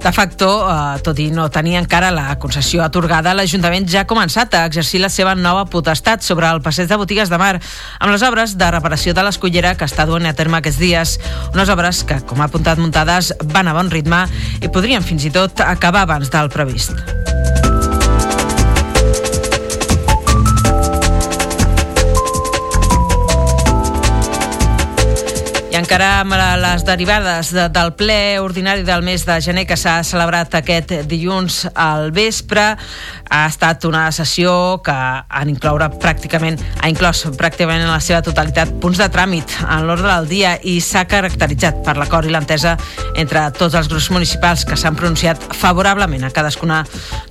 De 0.01 0.12
facto, 0.12 0.48
eh, 0.65 1.00
tot 1.06 1.20
i 1.22 1.30
no 1.32 1.50
tenir 1.53 1.75
encara 1.77 2.10
la 2.12 2.38
concessió 2.41 2.82
atorgada, 2.84 3.36
l'Ajuntament 3.38 3.86
ja 3.89 4.01
ha 4.01 4.10
començat 4.10 4.56
a 4.58 4.65
exercir 4.65 5.01
la 5.03 5.12
seva 5.13 5.36
nova 5.36 5.68
potestat 5.70 6.25
sobre 6.25 6.50
el 6.50 6.62
passeig 6.65 6.89
de 6.89 6.98
botigues 6.98 7.30
de 7.30 7.38
mar 7.38 7.53
amb 8.00 8.12
les 8.12 8.25
obres 8.25 8.58
de 8.58 8.72
reparació 8.74 9.13
de 9.13 9.25
l'escollera 9.27 9.75
que 9.77 9.86
està 9.86 10.08
duent 10.10 10.25
a 10.25 10.34
terme 10.34 10.58
aquests 10.58 10.82
dies. 10.82 11.18
Unes 11.53 11.70
obres 11.70 12.03
que, 12.03 12.22
com 12.25 12.41
ha 12.41 12.50
apuntat 12.50 12.82
muntades, 12.82 13.34
van 13.53 13.70
a 13.70 13.77
bon 13.77 13.94
ritme 13.94 14.25
i 14.62 14.72
podrien 14.74 15.06
fins 15.06 15.30
i 15.30 15.34
tot 15.34 15.62
acabar 15.62 16.08
abans 16.08 16.34
del 16.34 16.50
previst. 16.50 16.98
Amb 25.92 26.32
les 26.62 26.86
derivades 26.88 27.50
de, 27.52 27.66
del 27.68 27.90
ple 28.00 28.40
ordinari 28.40 28.86
del 28.88 29.02
mes 29.04 29.26
de 29.28 29.36
gener 29.44 29.66
que 29.68 29.76
s'ha 29.76 29.98
celebrat 30.08 30.54
aquest 30.56 30.94
dilluns 31.12 31.66
al 31.76 32.14
vespre, 32.16 32.64
ha 33.28 33.42
estat 33.50 33.84
una 33.90 34.06
sessió 34.16 34.80
que 34.86 34.94
han 34.96 35.52
incloure 35.52 35.90
pràcticament, 36.00 36.56
ha 36.80 36.88
inclòs 36.88 37.26
pràcticament 37.36 37.84
en 37.84 37.92
la 37.92 38.00
seva 38.00 38.22
totalitat 38.24 38.72
punts 38.80 39.02
de 39.02 39.10
tràmit 39.12 39.58
en 39.66 39.84
l'ordre 39.88 40.08
del 40.14 40.30
dia 40.30 40.54
i 40.64 40.78
s'ha 40.80 41.04
caracteritzat 41.12 41.84
per 41.84 41.98
l'acord 42.00 42.30
i 42.30 42.32
l'entesa 42.32 42.78
entre 43.20 43.44
tots 43.60 43.76
els 43.76 43.92
grups 43.92 44.08
municipals 44.16 44.64
que 44.64 44.80
s'han 44.80 44.96
pronunciat 44.96 45.44
favorablement 45.60 46.24
a 46.24 46.32
cadascuna 46.32 46.86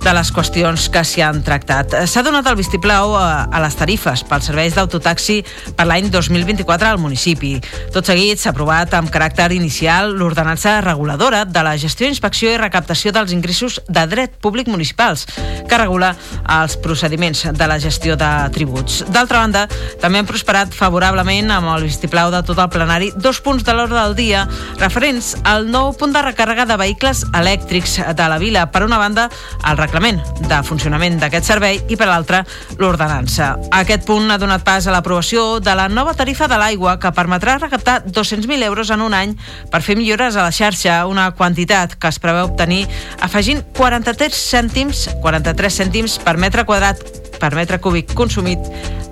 de 0.05 0.13
les 0.13 0.33
qüestions 0.33 0.85
que 0.93 1.01
s'hi 1.01 1.25
han 1.25 1.41
tractat. 1.41 1.97
S'ha 2.05 2.21
donat 2.21 2.45
el 2.45 2.59
vistiplau 2.61 3.17
a, 3.17 3.47
a 3.49 3.65
les 3.65 3.79
tarifes 3.79 4.21
pels 4.29 4.51
serveis 4.51 4.77
d'autotaxi 4.77 5.41
per 5.73 5.89
l'any 5.89 6.13
2024 6.13 6.93
al 6.93 7.01
municipi. 7.01 7.55
Tot 7.89 8.05
seguit 8.05 8.37
s'ha 8.37 8.50
aprovat 8.51 8.93
amb 8.93 9.09
caràcter 9.11 9.49
inicial 9.55 10.11
l'ordenança 10.17 10.77
reguladora 10.83 11.45
de 11.45 11.63
la 11.63 11.77
gestió, 11.79 12.07
inspecció 12.07 12.51
i 12.51 12.59
recaptació 12.59 13.13
dels 13.15 13.31
ingressos 13.33 13.79
de 13.87 14.03
dret 14.11 14.35
públic 14.43 14.67
municipals, 14.67 15.25
que 15.67 15.79
regula 15.79 16.11
els 16.59 16.75
procediments 16.83 17.45
de 17.55 17.67
la 17.67 17.79
gestió 17.79 18.17
de 18.19 18.29
tributs. 18.53 19.01
D'altra 19.09 19.41
banda, 19.41 19.65
també 20.01 20.19
han 20.21 20.29
prosperat 20.29 20.75
favorablement 20.75 21.51
amb 21.55 21.71
el 21.75 21.87
vistiplau 21.87 22.31
de 22.33 22.43
tot 22.47 22.59
el 22.59 22.69
plenari 22.73 23.11
dos 23.15 23.39
punts 23.41 23.63
de 23.67 23.75
l'ordre 23.75 23.99
del 23.99 24.15
dia 24.19 24.43
referents 24.79 25.33
al 25.47 25.69
nou 25.71 25.93
punt 25.97 26.13
de 26.13 26.23
recàrrega 26.25 26.67
de 26.67 26.77
vehicles 26.81 27.23
elèctrics 27.31 27.97
de 28.17 28.29
la 28.29 28.39
vila. 28.41 28.67
Per 28.71 28.83
una 28.85 28.99
banda, 29.01 29.29
el 29.67 29.79
reglament 29.79 30.21
de 30.47 30.61
funcionament 30.67 31.19
d'aquest 31.21 31.47
servei 31.53 31.81
i 31.87 31.97
per 31.99 32.09
l'altra, 32.09 32.43
l'ordenança. 32.81 33.53
Aquest 33.81 34.05
punt 34.07 34.31
ha 34.31 34.39
donat 34.41 34.65
pas 34.67 34.87
a 34.87 34.95
l'aprovació 34.95 35.59
de 35.63 35.75
la 35.77 35.87
nova 35.89 36.15
tarifa 36.17 36.49
de 36.51 36.59
l'aigua 36.59 36.97
que 36.99 37.13
permetrà 37.15 37.57
recaptar 37.61 38.01
200.000 38.41 38.63
euros 38.63 38.89
en 38.89 39.01
un 39.01 39.13
any 39.13 39.35
per 39.71 39.81
fer 39.85 39.95
millores 39.95 40.35
a 40.35 40.43
la 40.43 40.51
xarxa, 40.51 41.05
una 41.07 41.31
quantitat 41.31 41.95
que 41.95 42.09
es 42.09 42.19
preveu 42.19 42.49
obtenir 42.49 42.87
afegint 43.21 43.63
43 43.77 44.35
cèntims, 44.35 45.07
43 45.21 45.81
cèntims 45.83 46.19
per 46.25 46.37
metre 46.37 46.65
quadrat 46.65 47.01
per 47.41 47.55
metre 47.57 47.79
cúbic 47.81 48.13
consumit 48.13 48.59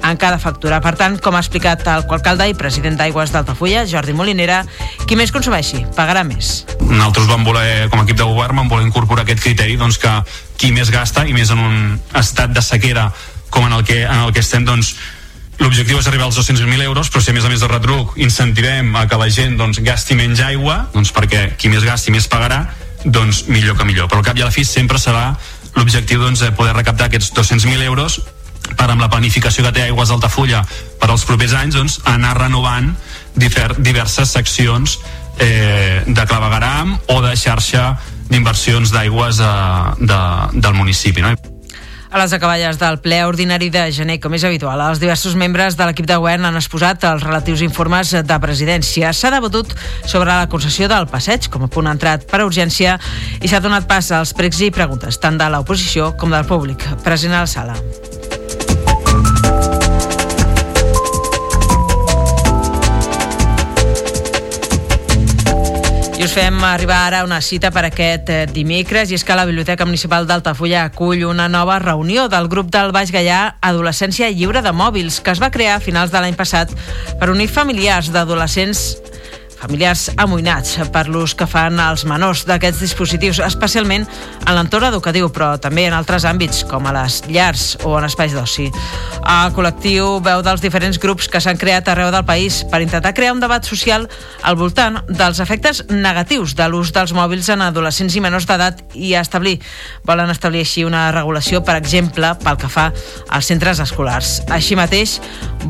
en 0.06 0.18
cada 0.18 0.38
factura. 0.40 0.80
Per 0.84 0.94
tant, 0.96 1.18
com 1.20 1.36
ha 1.36 1.42
explicat 1.42 1.82
el 1.90 2.06
alcalde 2.06 2.46
i 2.50 2.56
president 2.58 3.00
d'Aigües 3.00 3.34
d'Altafulla, 3.34 3.88
Jordi 3.90 4.14
Molinera, 4.14 4.62
qui 5.10 5.18
més 5.20 5.34
consumeixi 5.34 5.82
pagarà 5.98 6.24
més. 6.24 6.64
Nosaltres 6.86 7.28
vam 7.30 7.44
voler, 7.48 7.90
com 7.90 8.00
a 8.00 8.06
equip 8.06 8.20
de 8.22 8.30
govern, 8.30 8.62
vam 8.62 8.70
voler 8.72 8.88
incorporar 8.88 9.26
aquest 9.26 9.44
criteri 9.44 9.80
doncs, 9.82 9.98
que 10.00 10.14
qui 10.60 10.72
més 10.76 10.92
gasta 10.94 11.26
i 11.26 11.34
més 11.34 11.52
en 11.56 11.64
un 11.64 12.00
estat 12.20 12.54
de 12.54 12.64
sequera 12.64 13.10
com 13.50 13.66
en 13.66 13.74
el 13.74 13.84
que, 13.84 14.04
en 14.06 14.28
el 14.28 14.34
que 14.34 14.44
estem, 14.46 14.66
doncs, 14.66 14.94
L'objectiu 15.60 16.00
és 16.00 16.08
arribar 16.08 16.30
als 16.30 16.38
200.000 16.40 16.86
euros, 16.88 17.10
però 17.12 17.22
si 17.22 17.32
a 17.32 17.36
més 17.36 17.46
a 17.46 17.50
més 17.52 17.60
de 17.60 17.68
retruc 17.68 18.16
incentivem 18.22 18.94
a 18.96 19.06
que 19.12 19.20
la 19.20 19.28
gent 19.34 19.58
doncs, 19.60 19.82
gasti 19.84 20.16
menys 20.16 20.40
aigua, 20.46 20.86
doncs 20.94 21.12
perquè 21.16 21.50
qui 21.60 21.72
més 21.72 21.84
gasti 21.84 22.14
més 22.16 22.30
pagarà, 22.32 22.62
doncs 23.04 23.46
millor 23.52 23.76
que 23.78 23.88
millor. 23.88 24.08
Però 24.08 24.24
al 24.24 24.28
cap 24.28 24.40
i 24.40 24.46
a 24.46 24.48
la 24.48 24.56
fi 24.56 24.64
sempre 24.64 25.00
serà 25.00 25.34
l'objectiu 25.76 26.24
doncs, 26.24 26.40
de 26.46 26.54
poder 26.56 26.76
recaptar 26.78 27.10
aquests 27.10 27.34
200.000 27.36 27.84
euros 27.92 28.22
per 28.78 28.88
amb 28.88 29.02
la 29.02 29.10
planificació 29.12 29.66
que 29.66 29.74
té 29.76 29.84
Aigües 29.88 30.12
d'Altafulla 30.12 30.64
per 31.00 31.10
als 31.10 31.26
propers 31.28 31.56
anys 31.58 31.76
doncs, 31.76 32.00
anar 32.08 32.38
renovant 32.40 32.94
diverses 33.36 34.32
seccions 34.32 35.00
eh, 35.40 36.04
de 36.08 36.26
clavegaram 36.26 36.96
o 37.08 37.22
de 37.26 37.36
xarxa 37.36 37.94
d'inversions 38.30 38.92
d'aigües 38.96 39.40
eh, 39.44 39.54
de, 40.00 40.22
del 40.56 40.76
municipi. 40.78 41.26
No? 41.26 41.36
A 42.10 42.18
les 42.18 42.34
acaballes 42.34 42.80
del 42.82 42.98
ple 43.04 43.20
ordinari 43.22 43.68
de 43.70 43.84
gener, 43.94 44.18
com 44.22 44.34
és 44.34 44.42
habitual, 44.48 44.82
els 44.82 44.98
diversos 45.02 45.36
membres 45.38 45.78
de 45.78 45.86
l'equip 45.86 46.08
de 46.10 46.18
govern 46.18 46.48
han 46.48 46.58
exposat 46.58 47.06
els 47.06 47.22
relatius 47.22 47.62
informes 47.62 48.16
de 48.26 48.40
presidència. 48.42 49.14
S'ha 49.14 49.30
debatut 49.36 49.76
sobre 50.02 50.32
la 50.32 50.50
concessió 50.50 50.90
del 50.90 51.06
passeig 51.12 51.52
com 51.54 51.68
a 51.68 51.70
punt 51.70 51.92
entrat 51.92 52.26
per 52.32 52.42
urgència 52.48 52.98
i 53.38 53.48
s'ha 53.52 53.62
donat 53.62 53.86
pas 53.86 54.10
als 54.10 54.34
pregs 54.34 54.64
i 54.66 54.74
preguntes 54.74 55.22
tant 55.22 55.38
de 55.38 55.52
l'oposició 55.54 56.16
com 56.18 56.34
del 56.34 56.50
públic 56.50 56.82
present 57.06 57.38
a 57.38 57.46
la 57.46 57.54
sala. 57.54 57.78
I 66.20 66.26
us 66.28 66.34
fem 66.36 66.58
arribar 66.68 66.98
ara 67.08 67.20
una 67.24 67.38
cita 67.40 67.70
per 67.72 67.86
aquest 67.88 68.28
eh, 68.28 68.40
dimecres 68.52 69.08
i 69.08 69.16
és 69.16 69.24
que 69.24 69.38
la 69.40 69.46
Biblioteca 69.48 69.86
Municipal 69.88 70.26
d'Altafulla 70.28 70.82
acull 70.84 71.22
una 71.24 71.46
nova 71.48 71.78
reunió 71.80 72.26
del 72.28 72.50
grup 72.52 72.68
del 72.76 72.92
Baix 72.92 73.14
Gallà 73.16 73.38
Adolescència 73.64 74.28
Lliure 74.28 74.60
de 74.60 74.74
Mòbils 74.76 75.22
que 75.24 75.32
es 75.32 75.40
va 75.40 75.48
crear 75.48 75.78
a 75.78 75.80
finals 75.86 76.12
de 76.12 76.20
l'any 76.20 76.36
passat 76.36 76.74
per 77.22 77.30
unir 77.32 77.48
familiars 77.48 78.12
d'adolescents 78.12 78.84
familiars 79.60 80.08
amoïnats 80.18 80.78
per 80.94 81.06
l'ús 81.12 81.36
que 81.38 81.48
fan 81.50 81.80
els 81.84 82.06
menors 82.08 82.46
d'aquests 82.48 82.82
dispositius, 82.84 83.42
especialment 83.44 84.06
en 84.46 84.56
l'entorn 84.56 84.90
educatiu, 84.90 85.30
però 85.34 85.52
també 85.62 85.88
en 85.88 85.96
altres 85.98 86.26
àmbits, 86.28 86.64
com 86.70 86.88
a 86.88 86.94
les 86.96 87.22
llars 87.28 87.76
o 87.84 87.96
en 88.00 88.08
espais 88.08 88.34
d'oci. 88.36 88.70
El 89.20 89.54
col·lectiu 89.56 90.20
veu 90.26 90.44
dels 90.46 90.64
diferents 90.64 91.00
grups 91.02 91.28
que 91.30 91.42
s'han 91.44 91.60
creat 91.60 91.92
arreu 91.92 92.12
del 92.14 92.26
país 92.26 92.62
per 92.72 92.82
intentar 92.82 93.14
crear 93.18 93.36
un 93.36 93.44
debat 93.44 93.66
social 93.68 94.08
al 94.44 94.58
voltant 94.60 95.02
dels 95.10 95.42
efectes 95.44 95.84
negatius 95.90 96.56
de 96.56 96.70
l'ús 96.72 96.94
dels 96.96 97.14
mòbils 97.16 97.52
en 97.54 97.64
adolescents 97.66 98.16
i 98.16 98.24
menors 98.24 98.48
d'edat 98.50 98.82
i 98.96 99.14
establir, 99.20 99.58
volen 100.08 100.32
establir 100.32 100.64
així 100.64 100.86
una 100.88 101.10
regulació, 101.12 101.64
per 101.66 101.76
exemple, 101.80 102.32
pel 102.44 102.60
que 102.60 102.72
fa 102.72 102.90
als 103.28 103.50
centres 103.52 103.82
escolars. 103.84 104.40
Així 104.50 104.78
mateix, 104.80 105.18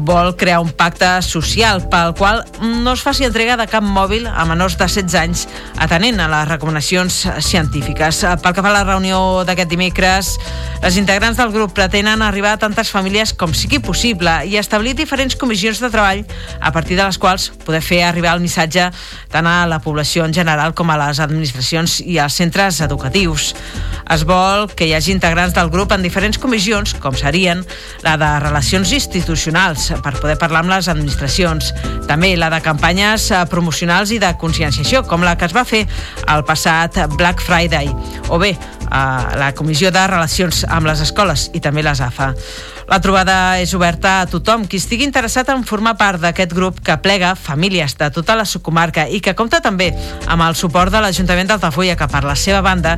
vol 0.06 0.36
crear 0.38 0.62
un 0.64 0.72
pacte 0.72 1.10
social 1.26 1.82
pel 1.90 2.14
qual 2.18 2.44
no 2.62 2.94
es 2.94 3.04
faci 3.04 3.26
entrega 3.28 3.58
de 3.58 3.68
cap 3.68 3.79
cap 3.80 3.88
mòbil 3.88 4.26
a 4.28 4.44
menors 4.44 4.76
de 4.76 4.88
16 4.92 5.16
anys 5.16 5.46
atenent 5.80 6.20
a 6.20 6.28
les 6.28 6.48
recomanacions 6.50 7.22
científiques. 7.46 8.26
Pel 8.44 8.56
que 8.56 8.64
fa 8.66 8.74
a 8.74 8.76
la 8.76 8.84
reunió 8.84 9.46
d'aquest 9.48 9.72
dimecres, 9.72 10.34
les 10.84 10.98
integrants 11.00 11.40
del 11.40 11.54
grup 11.54 11.72
pretenen 11.78 12.22
arribar 12.26 12.58
a 12.58 12.60
tantes 12.60 12.92
famílies 12.92 13.32
com 13.40 13.54
sigui 13.56 13.80
possible 13.80 14.34
i 14.52 14.58
establir 14.60 14.98
diferents 15.00 15.38
comissions 15.40 15.80
de 15.80 15.92
treball 15.94 16.26
a 16.60 16.74
partir 16.76 16.98
de 17.00 17.06
les 17.06 17.20
quals 17.22 17.50
poder 17.64 17.80
fer 17.86 18.02
arribar 18.04 18.36
el 18.36 18.44
missatge 18.44 18.90
tant 19.32 19.48
a 19.48 19.64
la 19.70 19.80
població 19.80 20.26
en 20.28 20.36
general 20.36 20.76
com 20.76 20.92
a 20.92 21.00
les 21.00 21.24
administracions 21.24 22.02
i 22.04 22.20
als 22.20 22.36
centres 22.36 22.82
educatius. 22.84 23.54
Es 24.10 24.26
vol 24.26 24.68
que 24.74 24.90
hi 24.90 24.96
hagi 24.98 25.14
integrants 25.14 25.56
del 25.56 25.70
grup 25.70 25.94
en 25.94 26.04
diferents 26.04 26.40
comissions, 26.42 26.96
com 27.00 27.16
serien 27.16 27.62
la 28.04 28.18
de 28.18 28.30
relacions 28.42 28.92
institucionals, 28.98 29.92
per 30.04 30.18
poder 30.18 30.40
parlar 30.42 30.66
amb 30.66 30.74
les 30.74 30.90
administracions, 30.90 31.72
també 32.10 32.34
la 32.36 32.50
de 32.50 32.64
campanyes 32.66 33.30
promocionals 33.48 33.69
promocionals 33.70 34.10
i 34.10 34.18
de 34.18 34.32
conscienciació, 34.42 35.04
com 35.06 35.22
la 35.22 35.36
que 35.38 35.46
es 35.46 35.54
va 35.54 35.62
fer 35.68 35.84
el 36.34 36.42
passat 36.48 36.98
Black 37.20 37.44
Friday, 37.46 37.92
o 38.34 38.40
bé 38.42 38.56
a 38.90 39.36
la 39.38 39.52
Comissió 39.54 39.92
de 39.94 40.08
Relacions 40.10 40.64
amb 40.66 40.90
les 40.90 41.04
Escoles 41.06 41.52
i 41.54 41.62
també 41.62 41.86
les 41.86 42.02
AFA. 42.02 42.34
La 42.90 42.98
trobada 42.98 43.60
és 43.62 43.70
oberta 43.78 44.16
a 44.24 44.26
tothom 44.26 44.64
qui 44.66 44.80
estigui 44.82 45.06
interessat 45.06 45.52
en 45.54 45.62
formar 45.62 45.92
part 46.00 46.18
d'aquest 46.24 46.56
grup 46.58 46.80
que 46.82 46.96
plega 46.98 47.36
famílies 47.38 47.94
de 48.00 48.08
tota 48.10 48.34
la 48.34 48.48
subcomarca 48.50 49.04
i 49.06 49.20
que 49.22 49.36
compta 49.38 49.60
també 49.62 49.92
amb 50.26 50.42
el 50.42 50.58
suport 50.58 50.90
de 50.90 50.98
l'Ajuntament 51.04 51.52
d'Altafulla 51.52 51.94
que 52.00 52.08
per 52.10 52.24
la 52.26 52.34
seva 52.34 52.64
banda 52.66 52.96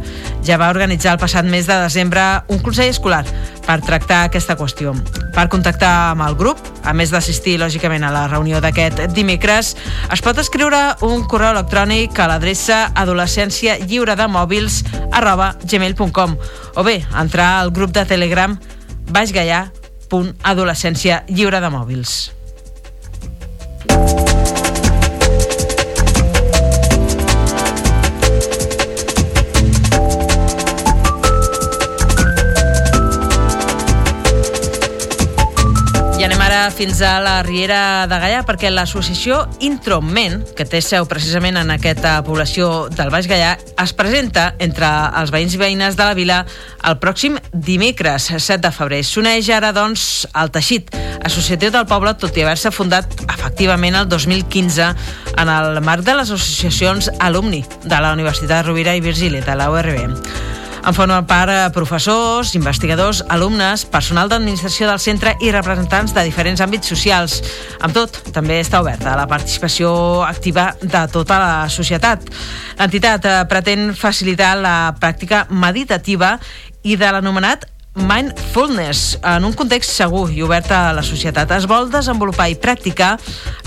ja 0.48 0.56
va 0.62 0.70
organitzar 0.72 1.12
el 1.12 1.20
passat 1.20 1.44
mes 1.44 1.68
de 1.68 1.76
desembre 1.82 2.24
un 2.48 2.62
consell 2.64 2.88
escolar 2.94 3.26
per 3.66 3.82
tractar 3.84 4.22
aquesta 4.30 4.56
qüestió. 4.56 4.94
Per 5.36 5.46
contactar 5.52 5.92
amb 6.14 6.24
el 6.24 6.40
grup, 6.40 6.64
a 6.88 6.96
més 6.96 7.12
d'assistir 7.12 7.58
lògicament 7.60 8.08
a 8.08 8.14
la 8.16 8.24
reunió 8.32 8.64
d'aquest 8.64 9.04
dimecres, 9.12 9.74
es 10.08 10.24
pot 10.24 10.40
escriure 10.40 10.80
un 11.04 11.28
correu 11.28 11.52
electrònic 11.52 12.16
a 12.16 12.30
l'adreça 12.32 12.86
adolescència 12.96 13.76
lliure 13.84 14.16
de 14.16 14.32
mòbils 14.32 14.86
arroba 15.12 15.52
gmail.com 15.68 16.40
o 16.80 16.88
bé 16.88 17.02
entrar 17.12 17.58
al 17.60 17.76
grup 17.76 17.92
de 17.92 18.08
Telegram 18.08 18.56
Baix 19.12 19.36
Gaià 19.36 19.66
adolescència 20.44 21.24
lliure 21.32 21.64
de 21.64 21.72
mòbils. 21.74 22.41
Ara 36.52 36.72
fins 36.72 37.00
a 37.02 37.22
la 37.24 37.44
Riera 37.48 38.08
de 38.12 38.18
Gaià 38.20 38.42
perquè 38.44 38.68
l'associació 38.72 39.38
Introment, 39.64 40.42
que 40.58 40.66
té 40.68 40.82
seu 40.84 41.06
precisament 41.08 41.56
en 41.62 41.72
aquesta 41.72 42.18
població 42.28 42.90
del 42.92 43.12
Baix 43.14 43.30
Gaià, 43.30 43.54
es 43.80 43.94
presenta 43.96 44.50
entre 44.60 44.90
els 45.22 45.32
veïns 45.32 45.56
i 45.56 45.62
veïnes 45.62 45.96
de 45.96 46.04
la 46.04 46.18
vila 46.18 46.42
el 46.90 46.98
pròxim 47.00 47.38
dimecres, 47.54 48.28
7 48.36 48.60
de 48.66 48.74
febrer. 48.76 49.00
S'uneix 49.08 49.48
ara, 49.56 49.72
doncs, 49.72 50.28
al 50.34 50.52
teixit 50.52 50.92
associatiu 51.24 51.72
del 51.72 51.88
poble, 51.88 52.18
tot 52.20 52.36
i 52.36 52.44
haver-se 52.44 52.74
fundat 52.76 53.16
efectivament 53.30 54.02
el 54.02 54.10
2015 54.12 54.92
en 55.38 55.56
el 55.56 55.80
marc 55.86 56.04
de 56.04 56.18
les 56.20 56.36
associacions 56.36 57.14
alumni 57.20 57.64
de 57.86 58.02
la 58.04 58.12
Universitat 58.18 58.66
Rovira 58.68 58.98
i 58.98 59.06
Virgili, 59.06 59.40
de 59.46 59.56
la 59.56 59.72
URB. 59.72 60.10
En 60.82 60.96
formen 60.98 61.26
part 61.30 61.52
eh, 61.54 61.70
professors, 61.74 62.56
investigadors, 62.58 63.22
alumnes, 63.30 63.84
personal 63.86 64.32
d'administració 64.32 64.88
del 64.90 65.02
centre 65.04 65.36
i 65.46 65.52
representants 65.54 66.16
de 66.16 66.24
diferents 66.26 66.64
àmbits 66.66 66.90
socials. 66.90 67.38
Amb 67.86 67.94
tot, 67.94 68.18
també 68.34 68.58
està 68.64 68.82
oberta 68.82 69.14
la 69.18 69.28
participació 69.30 69.92
activa 70.26 70.72
de 70.82 71.04
tota 71.14 71.38
la 71.42 71.54
societat. 71.70 72.26
L'entitat 72.80 73.30
eh, 73.30 73.38
pretén 73.52 73.92
facilitar 73.94 74.56
la 74.58 74.76
pràctica 74.98 75.46
meditativa 75.54 76.40
i 76.82 76.98
de 76.98 77.12
l'anomenat 77.14 77.68
Mindfulness, 77.96 79.20
en 79.28 79.44
un 79.44 79.52
context 79.52 79.92
segur 79.92 80.30
i 80.32 80.40
obert 80.46 80.70
a 80.72 80.94
la 80.96 81.04
societat. 81.04 81.52
Es 81.52 81.68
vol 81.68 81.90
desenvolupar 81.92 82.48
i 82.48 82.56
practicar 82.56 83.18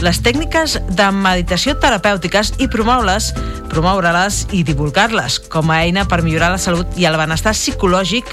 les 0.01 0.23
tècniques 0.25 0.79
de 0.97 1.09
meditació 1.13 1.77
terapèutiques 1.77 2.55
i 2.57 2.71
promoure-les 2.73 3.35
promoure-les 3.75 4.45
i 4.55 4.63
divulgar-les 4.63 5.41
com 5.51 5.73
a 5.73 5.81
eina 5.83 6.05
per 6.09 6.23
millorar 6.23 6.53
la 6.55 6.63
salut 6.63 6.95
i 7.01 7.09
el 7.09 7.19
benestar 7.19 7.53
psicològic 7.57 8.29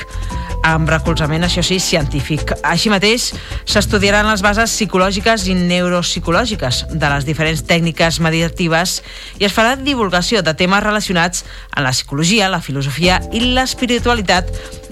amb 0.64 0.90
recolzament, 0.90 1.44
això 1.46 1.64
sí, 1.66 1.80
científic. 1.82 2.54
Així 2.68 2.92
mateix, 2.94 3.32
s'estudiaran 3.66 4.30
les 4.30 4.44
bases 4.46 4.74
psicològiques 4.76 5.48
i 5.50 5.56
neuropsicològiques 5.58 6.84
de 6.92 7.14
les 7.14 7.28
diferents 7.28 7.64
tècniques 7.68 8.20
meditatives 8.22 9.00
i 9.40 9.48
es 9.48 9.56
farà 9.56 9.76
divulgació 9.80 10.44
de 10.46 10.54
temes 10.58 10.84
relacionats 10.84 11.46
amb 11.72 11.86
la 11.88 11.96
psicologia, 11.96 12.50
la 12.52 12.62
filosofia 12.62 13.20
i 13.34 13.42
l'espiritualitat 13.56 14.52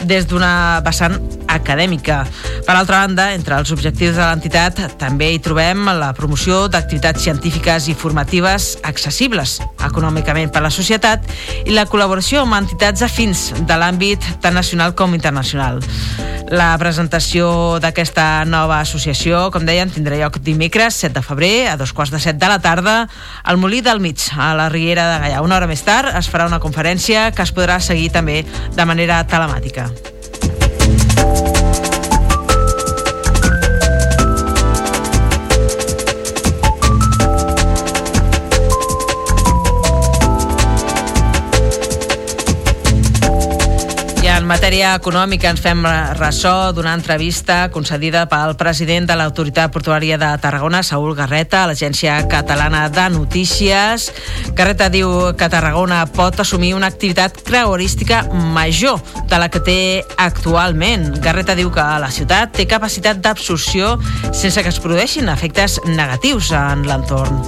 des 0.09 0.27
d'una 0.27 0.81
vessant 0.85 1.17
acadèmica. 1.49 2.23
Per 2.65 2.75
altra 2.75 3.03
banda, 3.03 3.33
entre 3.33 3.57
els 3.59 3.71
objectius 3.75 4.15
de 4.15 4.23
l'entitat 4.23 4.79
també 5.01 5.31
hi 5.33 5.41
trobem 5.43 5.89
la 5.99 6.13
promoció 6.17 6.67
d'activitats 6.71 7.23
científiques 7.25 7.89
i 7.89 7.97
formatives 7.97 8.71
accessibles 8.87 9.59
econòmicament 9.85 10.53
per 10.53 10.63
a 10.63 10.67
la 10.67 10.73
societat 10.73 11.25
i 11.65 11.75
la 11.75 11.87
col·laboració 11.89 12.45
amb 12.45 12.59
entitats 12.61 13.03
afins 13.05 13.49
de 13.59 13.79
l'àmbit 13.79 14.25
tant 14.43 14.55
nacional 14.55 14.95
com 14.95 15.17
internacional. 15.17 15.58
La 16.49 16.71
presentació 16.81 17.77
d'aquesta 17.83 18.43
nova 18.49 18.79
associació, 18.81 19.49
com 19.53 19.67
deien, 19.69 19.91
tindrà 19.93 20.17
lloc 20.17 20.39
dimecres 20.41 20.97
7 21.03 21.13
de 21.19 21.25
febrer 21.25 21.53
a 21.69 21.77
dos 21.77 21.93
quarts 21.93 22.13
de 22.15 22.21
set 22.23 22.39
de 22.41 22.49
la 22.49 22.57
tarda 22.63 23.03
al 23.43 23.61
Molí 23.61 23.83
del 23.85 24.01
Mig, 24.01 24.31
a 24.33 24.55
la 24.57 24.69
Riera 24.73 25.05
de 25.13 25.19
Gaià. 25.25 25.43
Una 25.45 25.59
hora 25.59 25.69
més 25.69 25.85
tard 25.85 26.15
es 26.17 26.31
farà 26.31 26.49
una 26.49 26.63
conferència 26.63 27.29
que 27.35 27.45
es 27.45 27.53
podrà 27.53 27.77
seguir 27.79 28.09
també 28.15 28.41
de 28.75 28.89
manera 28.89 29.21
telemàtica. 29.29 29.91
Matèria 44.49 44.95
econòmica 44.97 45.51
ens 45.51 45.61
fem 45.61 45.83
ressò 46.17 46.71
d'una 46.73 46.95
entrevista 46.97 47.67
concedida 47.69 48.23
pel 48.31 48.55
president 48.57 49.05
de 49.05 49.17
l'Autoritat 49.19 49.69
Portuària 49.69 50.17
de 50.17 50.29
Tarragona, 50.41 50.81
Saúl 50.81 51.13
Garreta, 51.13 51.61
a 51.63 51.69
l'Agència 51.69 52.15
Catalana 52.31 52.87
de 52.89 53.05
Notícies. 53.13 54.07
Garreta 54.57 54.89
diu 54.89 55.35
que 55.37 55.51
Tarragona 55.53 56.01
pot 56.15 56.41
assumir 56.41 56.73
una 56.73 56.89
activitat 56.89 57.43
creuerística 57.45 58.23
major 58.55 58.97
de 59.29 59.37
la 59.37 59.51
que 59.53 59.61
té 59.61 59.79
actualment. 60.17 61.11
Garreta 61.21 61.53
diu 61.53 61.69
que 61.69 61.85
la 62.01 62.09
ciutat 62.09 62.55
té 62.57 62.65
capacitat 62.65 63.21
d'absorció 63.21 63.99
sense 64.33 64.63
que 64.63 64.73
es 64.73 64.81
produeixin 64.81 65.29
efectes 65.29 65.77
negatius 65.85 66.49
en 66.57 66.87
l'entorn. 66.89 67.43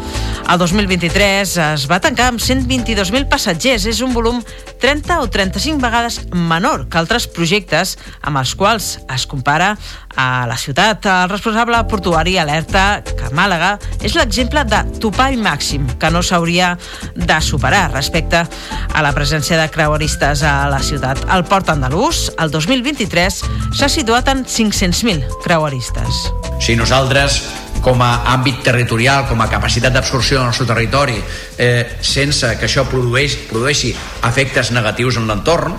El 0.51 0.59
2023 0.59 1.53
es 1.63 1.83
va 1.87 2.01
tancar 2.03 2.25
amb 2.27 2.41
122.000 2.43 3.29
passatgers. 3.31 3.85
És 3.87 4.01
un 4.03 4.11
volum 4.11 4.41
30 4.83 5.21
o 5.23 5.29
35 5.31 5.79
vegades 5.79 6.17
menor 6.33 6.89
que 6.91 6.99
altres 6.99 7.27
projectes 7.31 7.95
amb 8.21 8.41
els 8.41 8.53
quals 8.59 8.97
es 9.07 9.25
compara 9.29 9.71
a 10.15 10.45
la 10.49 10.57
ciutat. 10.59 11.07
El 11.07 11.31
responsable 11.31 11.79
portuari 11.89 12.35
alerta 12.37 13.01
que 13.05 13.31
Màlaga 13.35 13.77
és 14.03 14.15
l'exemple 14.17 14.65
de 14.67 14.81
topall 15.01 15.39
màxim 15.41 15.87
que 15.99 16.11
no 16.11 16.21
s'hauria 16.21 16.73
de 17.15 17.39
superar 17.41 17.87
respecte 17.93 18.43
a 18.43 19.05
la 19.05 19.13
presència 19.15 19.59
de 19.59 19.69
creueristes 19.71 20.43
a 20.43 20.67
la 20.71 20.81
ciutat. 20.83 21.23
El 21.31 21.47
port 21.47 21.71
andalús, 21.71 22.27
el 22.37 22.51
2023, 22.51 23.41
s'ha 23.77 23.89
situat 23.89 24.27
en 24.33 24.45
500.000 24.45 25.41
creueristes. 25.45 26.27
Si 26.61 26.75
nosaltres 26.75 27.41
com 27.81 28.01
a 28.05 28.11
àmbit 28.35 28.61
territorial, 28.63 29.25
com 29.29 29.41
a 29.41 29.49
capacitat 29.49 29.93
d'absorció 29.93 30.37
del 30.37 30.51
nostre 30.51 30.67
territori, 30.69 31.17
eh, 31.57 31.97
sense 32.01 32.53
que 32.59 32.67
això 32.69 32.85
produeix, 32.85 33.35
produeixi 33.49 33.95
efectes 34.27 34.69
negatius 34.71 35.17
en 35.17 35.25
l'entorn, 35.27 35.73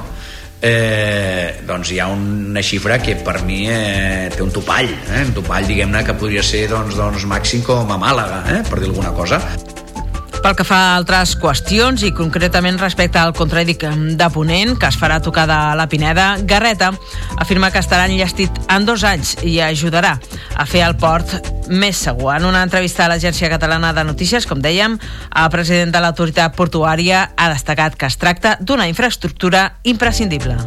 eh, 0.63 1.59
doncs 1.67 1.91
hi 1.93 1.99
ha 1.99 2.07
una 2.15 2.63
xifra 2.63 3.01
que 3.03 3.17
per 3.19 3.43
mi 3.43 3.67
eh, 3.69 4.31
té 4.33 4.43
un 4.47 4.55
topall, 4.55 4.89
eh? 5.11 5.27
un 5.27 5.35
topall 5.37 5.67
diguem-ne 5.67 6.05
que 6.07 6.17
podria 6.19 6.47
ser 6.47 6.69
doncs, 6.71 6.97
doncs 6.97 7.27
màxim 7.27 7.67
com 7.67 7.91
a 7.91 7.99
Màlaga, 8.01 8.45
eh? 8.55 8.63
per 8.71 8.79
dir 8.81 8.93
alguna 8.93 9.13
cosa. 9.17 9.43
Pel 10.43 10.57
que 10.59 10.65
fa 10.67 10.77
a 10.77 10.95
altres 10.99 11.37
qüestions 11.39 12.03
i 12.03 12.11
concretament 12.19 12.81
respecte 12.81 13.21
al 13.21 13.31
contradic 13.37 13.85
de 14.19 14.29
Ponent 14.35 14.75
que 14.75 14.89
es 14.91 14.99
farà 14.99 15.21
tocar 15.23 15.45
de 15.47 15.59
la 15.79 15.87
Pineda, 15.87 16.33
Garreta 16.51 16.91
afirma 17.39 17.71
que 17.71 17.79
estarà 17.79 18.09
enllestit 18.11 18.59
en 18.67 18.89
dos 18.89 19.05
anys 19.07 19.37
i 19.47 19.61
ajudarà 19.63 20.17
a 20.59 20.67
fer 20.67 20.83
el 20.83 20.97
port 20.99 21.37
més 21.71 22.03
segur. 22.09 22.33
En 22.35 22.49
una 22.51 22.65
entrevista 22.67 23.07
a 23.07 23.13
l'Agència 23.13 23.51
Catalana 23.53 23.93
de 23.95 24.03
Notícies, 24.09 24.49
com 24.51 24.59
dèiem, 24.59 24.99
el 24.99 25.53
president 25.55 25.95
de 25.95 26.03
l'autoritat 26.03 26.59
portuària 26.59 27.29
ha 27.37 27.53
destacat 27.55 27.95
que 27.95 28.11
es 28.11 28.19
tracta 28.19 28.57
d'una 28.61 28.91
infraestructura 28.91 29.69
imprescindible. 29.95 30.59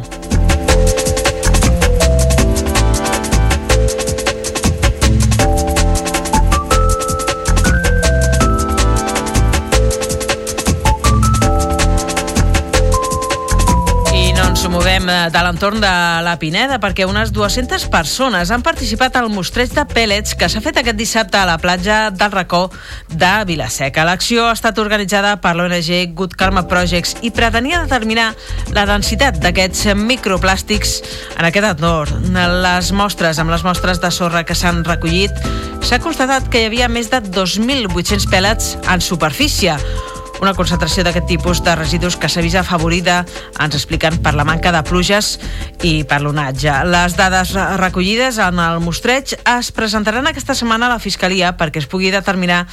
Movem 14.86 15.32
de 15.32 15.40
l'entorn 15.42 15.80
de 15.82 15.90
la 16.22 16.36
Pineda 16.38 16.76
perquè 16.78 17.08
unes 17.10 17.32
200 17.34 17.88
persones 17.90 18.52
han 18.54 18.62
participat 18.62 19.16
al 19.18 19.32
mostreig 19.34 19.72
de 19.74 19.82
pèl·lets 19.82 20.36
que 20.38 20.46
s'ha 20.46 20.62
fet 20.62 20.78
aquest 20.78 20.94
dissabte 21.00 21.40
a 21.40 21.46
la 21.48 21.56
platja 21.58 22.12
del 22.14 22.30
racó 22.30 22.68
de 23.10 23.32
Vilaseca. 23.48 24.04
L'acció 24.06 24.46
ha 24.46 24.54
estat 24.54 24.78
organitzada 24.78 25.40
per 25.42 25.56
l'ONG 25.58 26.14
Good 26.14 26.38
Karma 26.38 26.68
Projects 26.70 27.16
i 27.26 27.32
pretenia 27.34 27.82
determinar 27.82 28.28
la 28.78 28.86
densitat 28.86 29.42
d'aquests 29.42 29.96
microplàstics 29.98 31.00
en 31.34 31.50
aquest 31.50 31.72
entorn. 31.72 32.30
Les 32.62 32.94
mostres, 32.94 33.42
amb 33.42 33.50
les 33.50 33.66
mostres 33.66 33.98
de 33.98 34.14
sorra 34.14 34.46
que 34.46 34.54
s'han 34.54 34.84
recollit, 34.86 35.34
s'ha 35.82 35.98
constatat 35.98 36.46
que 36.46 36.62
hi 36.62 36.70
havia 36.70 36.86
més 36.86 37.10
de 37.10 37.24
2.800 37.26 38.30
pèl·lets 38.30 38.76
en 38.86 39.02
superfície, 39.02 39.80
una 40.40 40.54
concentració 40.54 41.04
d'aquest 41.06 41.26
tipus 41.30 41.62
de 41.64 41.74
residus 41.76 42.16
que 42.20 42.28
s'ha 42.28 42.42
vist 42.44 42.58
afavorida, 42.60 43.24
ens 43.62 43.76
expliquen, 43.78 44.18
per 44.22 44.34
la 44.36 44.44
manca 44.44 44.72
de 44.74 44.82
pluges 44.86 45.36
i 45.86 46.04
per 46.08 46.20
l'onatge. 46.22 46.72
Les 46.90 47.16
dades 47.16 47.54
recollides 47.80 48.40
en 48.42 48.60
el 48.62 48.80
mostreig 48.84 49.36
es 49.36 49.70
presentaran 49.72 50.26
aquesta 50.28 50.54
setmana 50.58 50.90
a 50.90 50.94
la 50.96 51.02
Fiscalia 51.02 51.54
perquè 51.56 51.80
es 51.82 51.88
pugui 51.90 52.12
determinar 52.12 52.64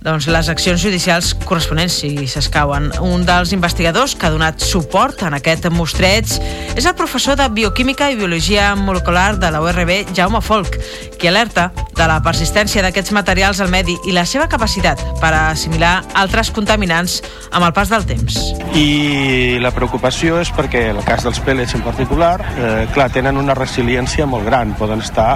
doncs, 0.00 0.28
les 0.32 0.48
accions 0.48 0.80
judicials 0.80 1.34
corresponents 1.44 2.00
si 2.02 2.14
s'escauen. 2.30 2.90
Un 3.04 3.26
dels 3.28 3.52
investigadors 3.56 4.16
que 4.16 4.28
ha 4.28 4.34
donat 4.34 4.60
suport 4.64 5.22
en 5.26 5.36
aquest 5.36 5.68
mostreig 5.74 6.30
és 6.76 6.86
el 6.86 6.96
professor 6.96 7.36
de 7.36 7.48
Bioquímica 7.52 8.10
i 8.10 8.16
Biologia 8.16 8.74
Molecular 8.76 9.34
de 9.40 9.50
la 9.52 9.60
URB, 9.64 10.14
Jaume 10.16 10.40
Folk, 10.40 10.78
qui 11.18 11.28
alerta 11.28 11.70
de 11.96 12.06
la 12.08 12.20
persistència 12.24 12.82
d'aquests 12.84 13.12
materials 13.12 13.60
al 13.60 13.72
medi 13.72 13.98
i 14.08 14.16
la 14.16 14.24
seva 14.24 14.48
capacitat 14.48 15.02
per 15.20 15.34
assimilar 15.36 15.98
altres 16.16 16.52
contaminants 16.54 17.09
amb 17.50 17.66
el 17.66 17.72
pas 17.76 17.90
del 17.90 18.06
temps. 18.06 18.38
I 18.78 19.58
la 19.62 19.72
preocupació 19.74 20.38
és 20.40 20.52
perquè 20.54 20.86
el 20.92 21.00
cas 21.06 21.24
dels 21.26 21.40
pèl·lets 21.44 21.74
en 21.78 21.82
particular, 21.82 22.36
eh, 22.54 22.86
clar, 22.94 23.08
tenen 23.14 23.38
una 23.40 23.56
resiliència 23.58 24.26
molt 24.30 24.46
gran. 24.46 24.74
Poden 24.78 25.02
estar 25.02 25.32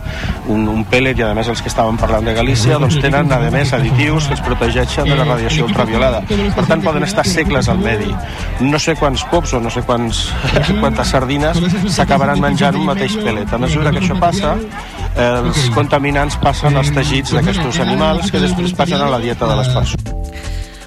un, 0.52 0.68
un 0.70 0.84
pèl·let, 0.86 1.18
i 1.18 1.26
a 1.26 1.32
més 1.36 1.50
els 1.50 1.62
que 1.62 1.72
estàvem 1.72 1.98
parlant 2.00 2.26
de 2.26 2.36
Galícia, 2.36 2.78
doncs 2.82 3.00
tenen 3.02 3.32
a 3.34 3.40
més 3.50 3.74
additius 3.76 4.28
que 4.28 4.38
els 4.38 4.44
protegeixen 4.46 5.10
de 5.10 5.18
la 5.18 5.26
radiació 5.26 5.68
ultraviolada. 5.68 6.22
Per 6.28 6.66
tant, 6.70 6.84
poden 6.84 7.06
estar 7.06 7.26
segles 7.28 7.68
al 7.72 7.82
medi. 7.82 8.10
No 8.62 8.78
sé 8.78 8.96
quants 9.00 9.26
cops 9.32 9.56
o 9.58 9.62
no 9.64 9.72
sé 9.74 9.82
quants, 9.86 10.26
quantes 10.82 11.14
sardines 11.14 11.60
s'acabaran 11.96 12.42
menjant 12.42 12.78
un 12.78 12.86
mateix 12.92 13.18
pèl·let. 13.18 13.50
A 13.54 13.62
mesura 13.66 13.94
que 13.94 14.02
això 14.04 14.18
passa, 14.20 14.56
els 15.14 15.70
contaminants 15.74 16.38
passen 16.42 16.76
als 16.76 16.92
teixits 16.94 17.34
d'aquests 17.36 17.82
animals 17.86 18.30
que 18.30 18.42
després 18.42 18.74
passen 18.76 19.00
a 19.00 19.10
la 19.10 19.22
dieta 19.22 19.50
de 19.50 19.62
les 19.62 19.74
persones. 19.74 20.23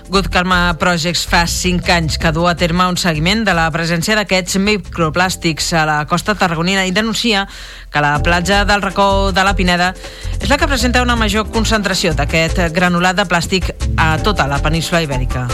Good 0.10 0.30
Karma 0.32 0.78
Projects 0.80 1.26
fa 1.28 1.44
5 1.48 1.92
anys 1.92 2.18
que 2.18 2.32
du 2.32 2.46
a 2.48 2.56
terme 2.56 2.86
un 2.88 2.96
seguiment 2.98 3.44
de 3.44 3.54
la 3.58 3.66
presència 3.76 4.16
d'aquests 4.16 4.56
microplàstics 4.64 5.74
a 5.76 5.84
la 5.90 5.98
costa 6.08 6.36
tarragonina 6.40 6.86
i 6.88 6.96
denuncia 6.96 7.44
que 7.92 8.04
la 8.04 8.16
platja 8.24 8.64
del 8.66 8.82
racó 8.82 9.34
de 9.36 9.44
la 9.44 9.56
Pineda 9.56 9.94
és 10.40 10.48
la 10.50 10.58
que 10.58 10.70
presenta 10.72 11.04
una 11.04 11.20
major 11.20 11.50
concentració 11.52 12.16
d'aquest 12.16 12.70
granulat 12.72 13.20
de 13.20 13.28
plàstic 13.28 13.74
a 13.98 14.16
tota 14.24 14.48
la 14.48 14.64
península 14.64 15.04
ibèrica. 15.04 15.48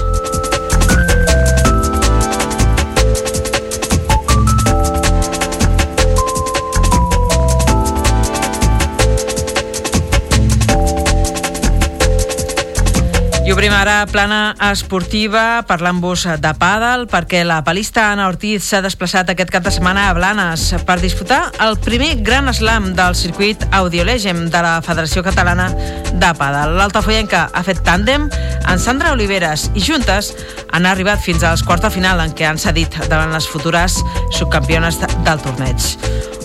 Obrim 13.53 13.73
ara 13.77 14.07
plana 14.09 14.55
esportiva 14.71 15.61
parlant-vos 15.69 16.23
de 16.41 16.51
pàdel 16.57 17.03
perquè 17.11 17.43
la 17.45 17.59
palista 17.61 18.07
Anna 18.09 18.25
Ortiz 18.31 18.65
s'ha 18.65 18.79
desplaçat 18.81 19.29
aquest 19.29 19.51
cap 19.53 19.61
de 19.67 19.69
setmana 19.75 20.07
a 20.09 20.15
Blanes 20.17 20.63
per 20.87 20.95
disputar 20.97 21.51
el 21.61 21.77
primer 21.77 22.15
gran 22.25 22.49
slam 22.49 22.95
del 22.97 23.13
circuit 23.13 23.61
Audiolegem 23.69 24.47
de 24.49 24.63
la 24.65 24.73
Federació 24.81 25.21
Catalana 25.21 25.69
de 25.69 26.33
Pàdel. 26.41 26.73
L'altafoyenca 26.79 27.45
ha 27.53 27.65
fet 27.69 27.85
tàndem 27.85 28.25
amb 28.65 28.81
Sandra 28.81 29.13
Oliveres 29.13 29.69
i 29.77 29.85
juntes 29.85 30.33
han 30.73 30.89
arribat 30.89 31.21
fins 31.21 31.45
als 31.45 31.61
quarts 31.61 31.85
de 31.85 31.93
final 31.93 32.25
en 32.25 32.33
què 32.33 32.49
han 32.49 32.57
cedit 32.57 32.97
davant 33.05 33.37
les 33.37 33.45
futures 33.45 34.01
subcampiones 34.33 34.97
del 34.97 35.45
torneig. 35.45 35.91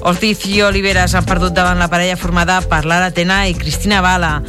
Ortiz 0.05 0.45
i 0.45 0.61
Oliveres 0.61 1.17
han 1.17 1.25
perdut 1.25 1.57
davant 1.57 1.81
la 1.81 1.89
parella 1.89 2.21
formada 2.21 2.61
per 2.69 2.85
Lara 2.85 3.09
Tena 3.17 3.47
i 3.49 3.57
Cristina 3.57 4.05
Bala. 4.05 4.43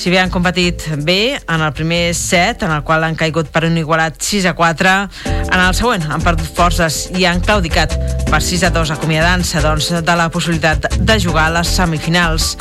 Si 0.00 0.08
bé 0.08 0.16
han 0.16 0.30
competit 0.32 0.80
bé 1.04 1.36
en 1.36 1.60
el 1.60 1.74
primer 1.76 2.14
set, 2.16 2.62
en 2.62 2.70
el 2.72 2.80
qual 2.88 3.02
han 3.04 3.18
caigut 3.20 3.50
per 3.52 3.66
un 3.66 3.74
igualat 3.76 4.14
6 4.16 4.46
a 4.48 4.54
4, 4.56 4.92
en 5.28 5.60
el 5.60 5.74
següent 5.76 6.06
han 6.08 6.24
perdut 6.24 6.48
forces 6.56 7.02
i 7.20 7.26
han 7.28 7.42
claudicat 7.44 7.92
per 8.30 8.40
6 8.40 8.64
a 8.64 8.70
2, 8.72 8.94
acomiadant-se 8.96 9.60
doncs, 9.60 9.90
de 10.00 10.16
la 10.16 10.30
possibilitat 10.32 10.88
de 10.96 11.18
jugar 11.20 11.50
a 11.50 11.54
les 11.58 11.74
semifinals. 11.76 12.54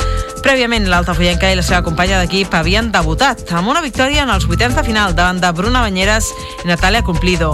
Prèviament, 0.44 0.92
l'Altafoyenca 0.92 1.48
i 1.48 1.56
la 1.56 1.64
seva 1.64 1.80
companya 1.88 2.20
d'equip 2.20 2.60
havien 2.60 2.92
debutat 2.92 3.48
amb 3.56 3.72
una 3.72 3.86
victòria 3.88 4.28
en 4.28 4.36
els 4.36 4.44
vuitens 4.44 4.76
de 4.76 4.84
final 4.84 5.16
davant 5.16 5.40
de 5.40 5.56
Bruna 5.56 5.88
Banyeres 5.88 6.34
i 6.66 6.68
Natàlia 6.68 7.08
Cumplido. 7.08 7.54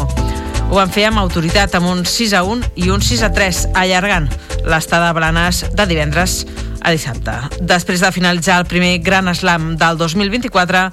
Ho 0.66 0.80
van 0.82 0.90
fer 0.90 1.12
amb 1.12 1.22
autoritat 1.22 1.78
amb 1.78 1.94
un 1.94 2.08
6 2.10 2.34
a 2.34 2.42
1 2.42 2.74
i 2.82 2.90
un 2.90 3.06
6 3.06 3.22
a 3.22 3.36
3, 3.38 3.66
allargant 3.78 4.32
l'estada 4.66 5.12
de 5.12 5.20
Blanes 5.22 5.68
de 5.78 5.86
divendres 5.86 6.42
a 6.86 6.94
dissabte. 6.94 7.34
Després 7.66 8.04
de 8.04 8.12
finalitzar 8.14 8.60
el 8.62 8.68
primer 8.70 9.00
Gran 9.02 9.32
Slam 9.34 9.74
del 9.82 9.98
2024, 9.98 10.84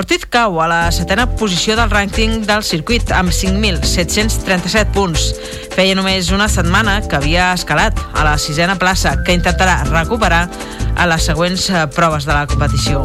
Ortiz 0.00 0.24
cau 0.32 0.56
a 0.64 0.68
la 0.70 0.80
setena 0.96 1.26
posició 1.36 1.76
del 1.76 1.92
rànquing 1.92 2.46
del 2.48 2.64
circuit 2.64 3.12
amb 3.12 3.34
5.737 3.36 4.88
punts. 4.96 5.28
Feia 5.76 5.96
només 5.98 6.32
una 6.32 6.48
setmana 6.48 7.02
que 7.04 7.20
havia 7.20 7.52
escalat 7.52 8.00
a 8.16 8.24
la 8.24 8.38
sisena 8.40 8.78
plaça, 8.80 9.18
que 9.26 9.36
intentarà 9.36 9.82
recuperar 9.92 10.46
a 10.96 11.08
les 11.12 11.28
següents 11.28 11.68
eh, 11.68 11.84
proves 11.92 12.24
de 12.24 12.32
la 12.32 12.46
competició. 12.48 13.04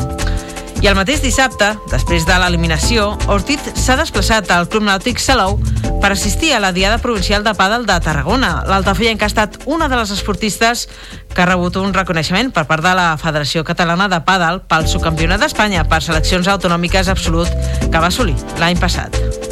I 0.78 0.88
el 0.88 0.96
mateix 0.96 1.24
dissabte, 1.24 1.72
després 1.90 2.28
de 2.28 2.36
l'eliminació, 2.38 3.08
Ortiz 3.34 3.63
s'ha 3.82 3.96
desplaçat 3.98 4.52
al 4.54 4.68
Club 4.70 4.86
Nàutic 4.86 5.18
Salou 5.20 5.58
per 6.04 6.12
assistir 6.13 6.52
a 6.54 6.60
la 6.62 6.70
Diada 6.76 7.00
Provincial 7.02 7.44
de 7.44 7.56
Pàdel 7.58 7.88
de 7.90 7.98
Tarragona. 8.06 8.52
L'Altafoyenca 8.70 9.26
ha 9.26 9.32
estat 9.34 9.58
una 9.66 9.90
de 9.90 9.98
les 9.98 10.13
esportistes 10.13 10.86
que 11.34 11.42
ha 11.42 11.50
rebut 11.50 11.82
un 11.82 11.98
reconeixement 11.98 12.54
per 12.54 12.68
part 12.70 12.86
de 12.86 12.94
la 12.94 13.10
Federació 13.18 13.66
Catalana 13.66 14.06
de 14.12 14.22
Pàdel 14.22 14.62
pel 14.70 14.86
subcampionat 14.88 15.42
d'Espanya 15.42 15.88
per 15.90 16.04
seleccions 16.06 16.48
autonòmiques 16.54 17.10
absolut 17.10 17.50
que 17.82 17.98
va 17.98 18.12
assolir 18.13 18.38
l'any 18.62 18.78
passat. 18.78 19.46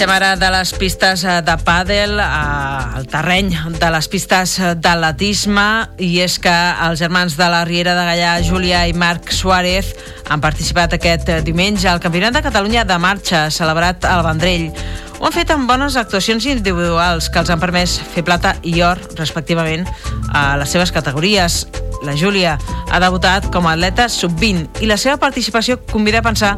Marxem 0.00 0.16
ara 0.16 0.36
de 0.40 0.48
les 0.48 0.70
pistes 0.80 1.22
eh, 1.28 1.32
de 1.44 1.54
pàdel 1.60 2.14
al 2.24 3.04
terreny 3.12 3.50
de 3.74 3.88
les 3.92 4.06
pistes 4.08 4.54
d'atletisme 4.80 5.64
i 6.00 6.22
és 6.24 6.38
que 6.40 6.54
els 6.86 7.02
germans 7.02 7.34
de 7.36 7.48
la 7.52 7.58
Riera 7.68 7.92
de 7.98 8.06
Gallà, 8.08 8.30
Júlia 8.40 8.86
i 8.88 8.94
Marc 8.96 9.28
Suárez, 9.28 9.90
han 10.32 10.40
participat 10.40 10.96
aquest 10.96 11.28
diumenge 11.44 11.84
al 11.90 12.00
Campionat 12.00 12.32
de 12.32 12.40
Catalunya 12.46 12.86
de 12.88 12.96
marxa 12.96 13.42
celebrat 13.52 14.06
al 14.08 14.24
Vendrell. 14.24 14.70
Ho 15.18 15.28
han 15.28 15.36
fet 15.36 15.52
amb 15.52 15.68
bones 15.68 15.98
actuacions 16.00 16.46
individuals 16.48 17.28
que 17.28 17.42
els 17.42 17.52
han 17.52 17.60
permès 17.60 17.98
fer 18.14 18.24
plata 18.24 18.54
i 18.64 18.78
or, 18.80 18.96
respectivament, 19.20 19.84
a 20.32 20.54
les 20.56 20.72
seves 20.72 20.94
categories. 20.96 21.66
La 22.08 22.16
Júlia 22.16 22.56
ha 22.88 23.02
debutat 23.04 23.50
com 23.52 23.68
a 23.68 23.76
atleta 23.76 24.08
sub-20 24.08 24.80
i 24.80 24.88
la 24.88 24.96
seva 24.96 25.20
participació 25.20 25.76
convida 25.92 26.24
a 26.24 26.28
pensar 26.30 26.54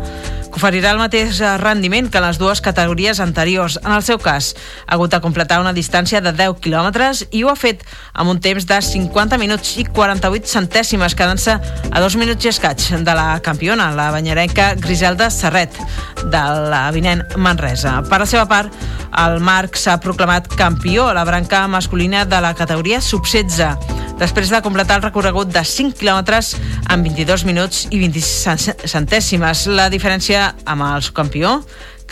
que 0.53 0.61
oferirà 0.61 0.93
el 0.93 1.01
mateix 1.01 1.41
rendiment 1.63 2.11
que 2.13 2.21
les 2.21 2.39
dues 2.39 2.61
categories 2.61 3.21
anteriors. 3.25 3.79
En 3.83 3.95
el 3.97 4.05
seu 4.05 4.19
cas, 4.21 4.53
ha 4.87 4.95
hagut 4.95 5.13
de 5.15 5.21
completar 5.25 5.61
una 5.63 5.73
distància 5.73 6.21
de 6.21 6.35
10 6.37 6.61
quilòmetres 6.61 7.25
i 7.33 7.43
ho 7.43 7.51
ha 7.51 7.57
fet 7.57 7.81
amb 8.13 8.31
un 8.35 8.41
temps 8.45 8.67
de 8.69 8.81
50 8.85 9.39
minuts 9.41 9.77
i 9.81 9.87
48 9.89 10.53
centèsimes, 10.53 11.17
quedant-se 11.17 11.57
a 11.57 12.05
dos 12.05 12.17
minuts 12.21 12.45
i 12.45 12.53
escaig 12.53 12.85
de 13.01 13.17
la 13.17 13.41
campiona, 13.45 13.91
la 13.97 14.11
banyerenca 14.13 14.75
Griselda 14.77 15.31
Serret, 15.33 15.81
de 16.23 16.45
l'avinent 16.69 17.25
Manresa. 17.37 18.01
Per 18.11 18.21
la 18.21 18.29
seva 18.29 18.45
part, 18.47 18.77
el 19.25 19.41
Marc 19.41 19.81
s'ha 19.81 19.99
proclamat 20.05 20.53
campió 20.57 21.09
a 21.09 21.17
la 21.17 21.25
branca 21.25 21.65
masculina 21.69 22.27
de 22.29 22.45
la 22.45 22.55
categoria 22.55 23.01
sub-16 23.01 24.03
després 24.23 24.51
de 24.53 24.61
completar 24.63 25.01
el 25.01 25.03
recorregut 25.03 25.51
de 25.51 25.63
5 25.67 25.97
quilòmetres 25.99 26.53
en 26.93 27.03
22 27.03 27.43
minuts 27.49 27.87
i 27.91 27.99
26 27.99 28.87
centèsimes. 28.93 29.65
La 29.75 29.89
diferència 29.91 30.42
amb 30.65 30.89
el 30.91 31.11
campió 31.17 31.61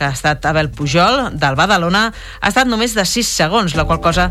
que 0.01 0.07
ha 0.07 0.15
estat 0.17 0.47
Abel 0.49 0.71
Pujol, 0.73 1.37
del 1.37 1.57
Badalona, 1.59 2.07
ha 2.41 2.49
estat 2.49 2.65
només 2.71 2.95
de 2.97 3.05
6 3.05 3.33
segons, 3.37 3.75
la 3.77 3.85
qual 3.85 4.01
cosa 4.01 4.31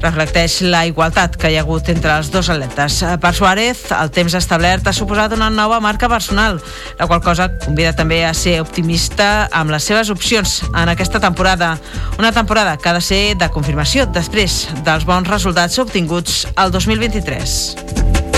reflecteix 0.00 0.62
la 0.72 0.86
igualtat 0.88 1.36
que 1.36 1.50
hi 1.52 1.58
ha 1.58 1.64
hagut 1.66 1.90
entre 1.92 2.14
els 2.16 2.30
dos 2.32 2.48
atletes. 2.48 3.02
Per 3.20 3.32
Suárez, 3.36 3.84
el 3.92 4.14
temps 4.16 4.38
establert 4.40 4.88
ha 4.88 4.96
suposat 4.96 5.36
una 5.36 5.50
nova 5.52 5.76
marca 5.84 6.08
personal, 6.08 6.56
la 6.96 7.10
qual 7.10 7.20
cosa 7.20 7.50
convida 7.60 7.92
també 7.92 8.22
a 8.24 8.32
ser 8.32 8.62
optimista 8.64 9.50
amb 9.52 9.76
les 9.76 9.84
seves 9.84 10.08
opcions 10.08 10.62
en 10.70 10.88
aquesta 10.88 11.20
temporada. 11.20 11.74
Una 12.16 12.32
temporada 12.32 12.78
que 12.80 12.88
ha 12.88 12.96
de 12.96 13.04
ser 13.04 13.22
de 13.36 13.52
confirmació 13.52 14.08
després 14.08 14.62
dels 14.88 15.04
bons 15.04 15.28
resultats 15.28 15.76
obtinguts 15.84 16.46
al 16.56 16.72
2023. 16.72 18.29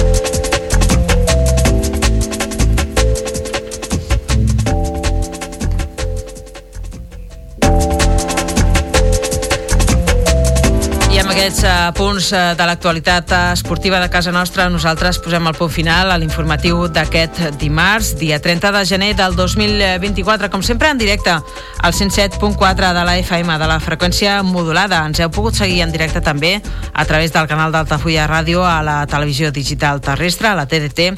Aquests 11.43 11.65
uh, 11.67 11.91
punts 11.99 12.29
uh, 12.31 12.53
de 12.55 12.67
l'actualitat 12.69 13.33
esportiva 13.51 13.99
de 13.99 14.07
casa 14.07 14.31
nostra, 14.31 14.69
nosaltres 14.71 15.19
posem 15.19 15.49
el 15.51 15.57
punt 15.59 15.73
final 15.75 16.13
a 16.15 16.19
l'informatiu 16.23 16.85
d'aquest 16.87 17.59
dimarts, 17.59 18.13
dia 18.21 18.39
30 18.39 18.71
de 18.77 18.83
gener 18.87 19.09
del 19.19 19.35
2024, 19.35 20.47
com 20.53 20.63
sempre 20.63 20.93
en 20.95 21.01
directe 21.01 21.35
al 21.35 21.93
107.4 21.99 22.93
de 22.95 23.03
la 23.03 23.17
FM 23.19 23.57
de 23.59 23.67
la 23.67 23.81
freqüència 23.83 24.37
modulada. 24.47 25.01
Ens 25.03 25.19
heu 25.19 25.33
pogut 25.35 25.59
seguir 25.59 25.81
en 25.83 25.91
directe 25.91 26.23
també 26.23 26.61
a 26.95 27.05
través 27.11 27.35
del 27.35 27.51
canal 27.51 27.75
d'Altafulla 27.75 28.29
Ràdio 28.31 28.63
a 28.63 28.79
la 28.87 29.01
televisió 29.11 29.51
digital 29.51 29.99
terrestre, 29.99 30.47
a 30.47 30.55
la 30.55 30.69
TDT, 30.71 31.11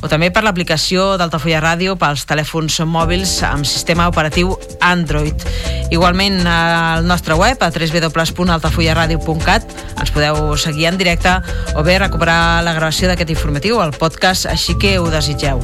o 0.00 0.08
també 0.08 0.32
per 0.32 0.40
l'aplicació 0.46 1.18
d'Altafulla 1.20 1.60
Ràdio 1.60 1.98
pels 2.00 2.24
telèfons 2.24 2.80
mòbils 2.88 3.42
amb 3.44 3.68
sistema 3.68 4.08
operatiu 4.08 4.56
Android. 4.80 5.36
Igualment 5.92 6.46
al 6.48 7.04
nostre 7.04 7.36
web 7.36 7.60
a 7.60 7.68
www.altafullaradio.cat 7.68 9.65
ens 9.96 10.12
podeu 10.14 10.56
seguir 10.60 10.88
en 10.90 11.00
directe 11.00 11.32
o 11.74 11.84
bé 11.86 11.98
recuperar 11.98 12.62
la 12.66 12.76
gravació 12.76 13.10
d'aquest 13.10 13.32
informatiu, 13.36 13.80
el 13.82 13.96
podcast, 13.96 14.48
així 14.50 14.78
que 14.80 14.98
ho 14.98 15.10
desitgeu. 15.12 15.62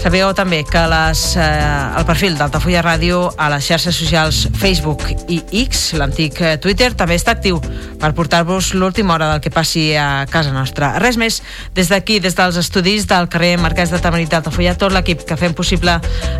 Sabeu 0.00 0.30
també 0.32 0.62
que 0.64 0.80
les, 0.88 1.36
eh, 1.36 1.98
el 1.98 2.06
perfil 2.08 2.38
d'Altafulla 2.38 2.80
Ràdio 2.80 3.18
a 3.36 3.50
les 3.52 3.66
xarxes 3.68 3.98
socials 4.00 4.46
Facebook 4.56 5.02
i 5.28 5.42
X, 5.66 5.92
l'antic 6.00 6.40
eh, 6.40 6.54
Twitter, 6.56 6.94
també 6.96 7.18
està 7.20 7.34
actiu 7.36 7.60
per 8.00 8.14
portar-vos 8.16 8.72
l'última 8.72 9.14
hora 9.14 9.28
del 9.34 9.42
que 9.44 9.52
passi 9.52 9.90
a 9.94 10.24
casa 10.32 10.54
nostra. 10.56 10.94
Res 10.98 11.18
més, 11.20 11.42
des 11.76 11.92
d'aquí, 11.92 12.16
des 12.18 12.34
dels 12.34 12.56
estudis 12.56 13.04
del 13.10 13.28
carrer 13.28 13.58
Marquès 13.60 13.92
de 13.92 14.00
Tamarit 14.00 14.32
d'Altafulla, 14.32 14.72
tot 14.80 14.96
l'equip 14.96 15.26
que 15.28 15.36
fem 15.36 15.52
possible 15.52 15.98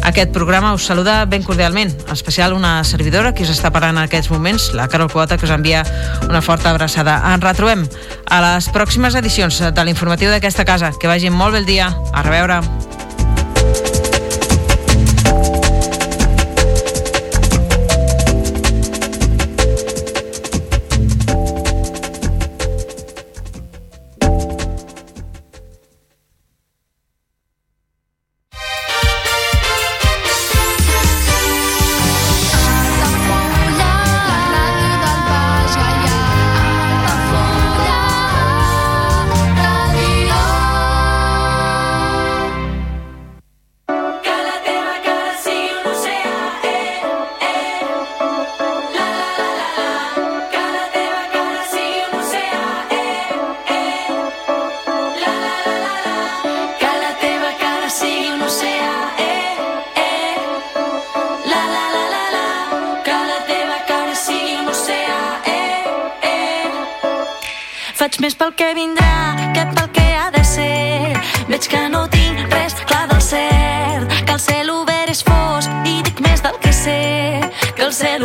aquest 0.08 0.32
programa 0.32 0.72
us 0.72 0.88
saluda 0.88 1.26
ben 1.28 1.44
cordialment, 1.44 1.92
en 1.92 2.12
especial 2.16 2.56
una 2.56 2.80
servidora 2.82 3.34
que 3.34 3.44
us 3.44 3.52
està 3.52 3.68
parlant 3.68 3.98
en 3.98 4.08
aquests 4.08 4.32
moments, 4.32 4.70
la 4.72 4.88
Carol 4.88 5.12
Quota, 5.12 5.36
que 5.36 5.44
us 5.44 5.52
envia 5.52 5.84
una 6.30 6.40
forta 6.40 6.72
abraçada. 6.72 7.20
Ens 7.34 7.44
retrobem 7.44 7.84
a 8.24 8.40
les 8.46 8.72
pròximes 8.72 9.20
edicions 9.20 9.60
de 9.68 9.84
l'informatiu 9.84 10.32
d'aquesta 10.32 10.64
casa. 10.64 10.94
Que 10.96 11.12
vagi 11.12 11.28
molt 11.28 11.52
bé 11.52 11.60
el 11.60 11.68
dia. 11.68 11.92
A 12.14 12.24
reveure. 12.24 12.62
Pel 69.00 69.52
que 69.54 69.64
que 69.96 70.06
ha 70.16 70.30
de 70.30 70.44
ser. 70.44 71.16
Que 71.70 71.88
no 71.88 72.08
tinc 72.08 72.48
del 73.06 73.20
i 75.86 76.02
que 76.60 76.72
sé, 76.72 77.40
que 77.76 77.82
el 77.82 77.92
cel 77.92 78.24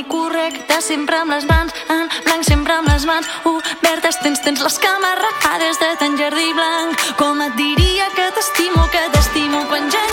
camí 0.00 0.04
correcte, 0.08 0.80
sempre 0.80 1.16
amb 1.16 1.30
les 1.32 1.44
mans 1.44 1.72
en 1.88 2.08
blanc, 2.24 2.44
sempre 2.44 2.74
amb 2.74 2.88
les 2.88 3.04
mans 3.04 3.26
obertes. 3.44 4.18
Tens, 4.22 4.40
tens 4.40 4.62
les 4.62 4.78
cames 4.78 5.18
rapades 5.18 5.78
de 5.78 5.96
tan 5.98 6.16
jardí 6.16 6.52
blanc. 6.52 6.96
Com 7.16 7.40
et 7.40 7.54
diria 7.56 8.08
que 8.14 8.30
t'estimo, 8.34 8.88
que 8.92 9.08
t'estimo 9.12 9.66
quan 9.68 9.90
genero 9.90 10.09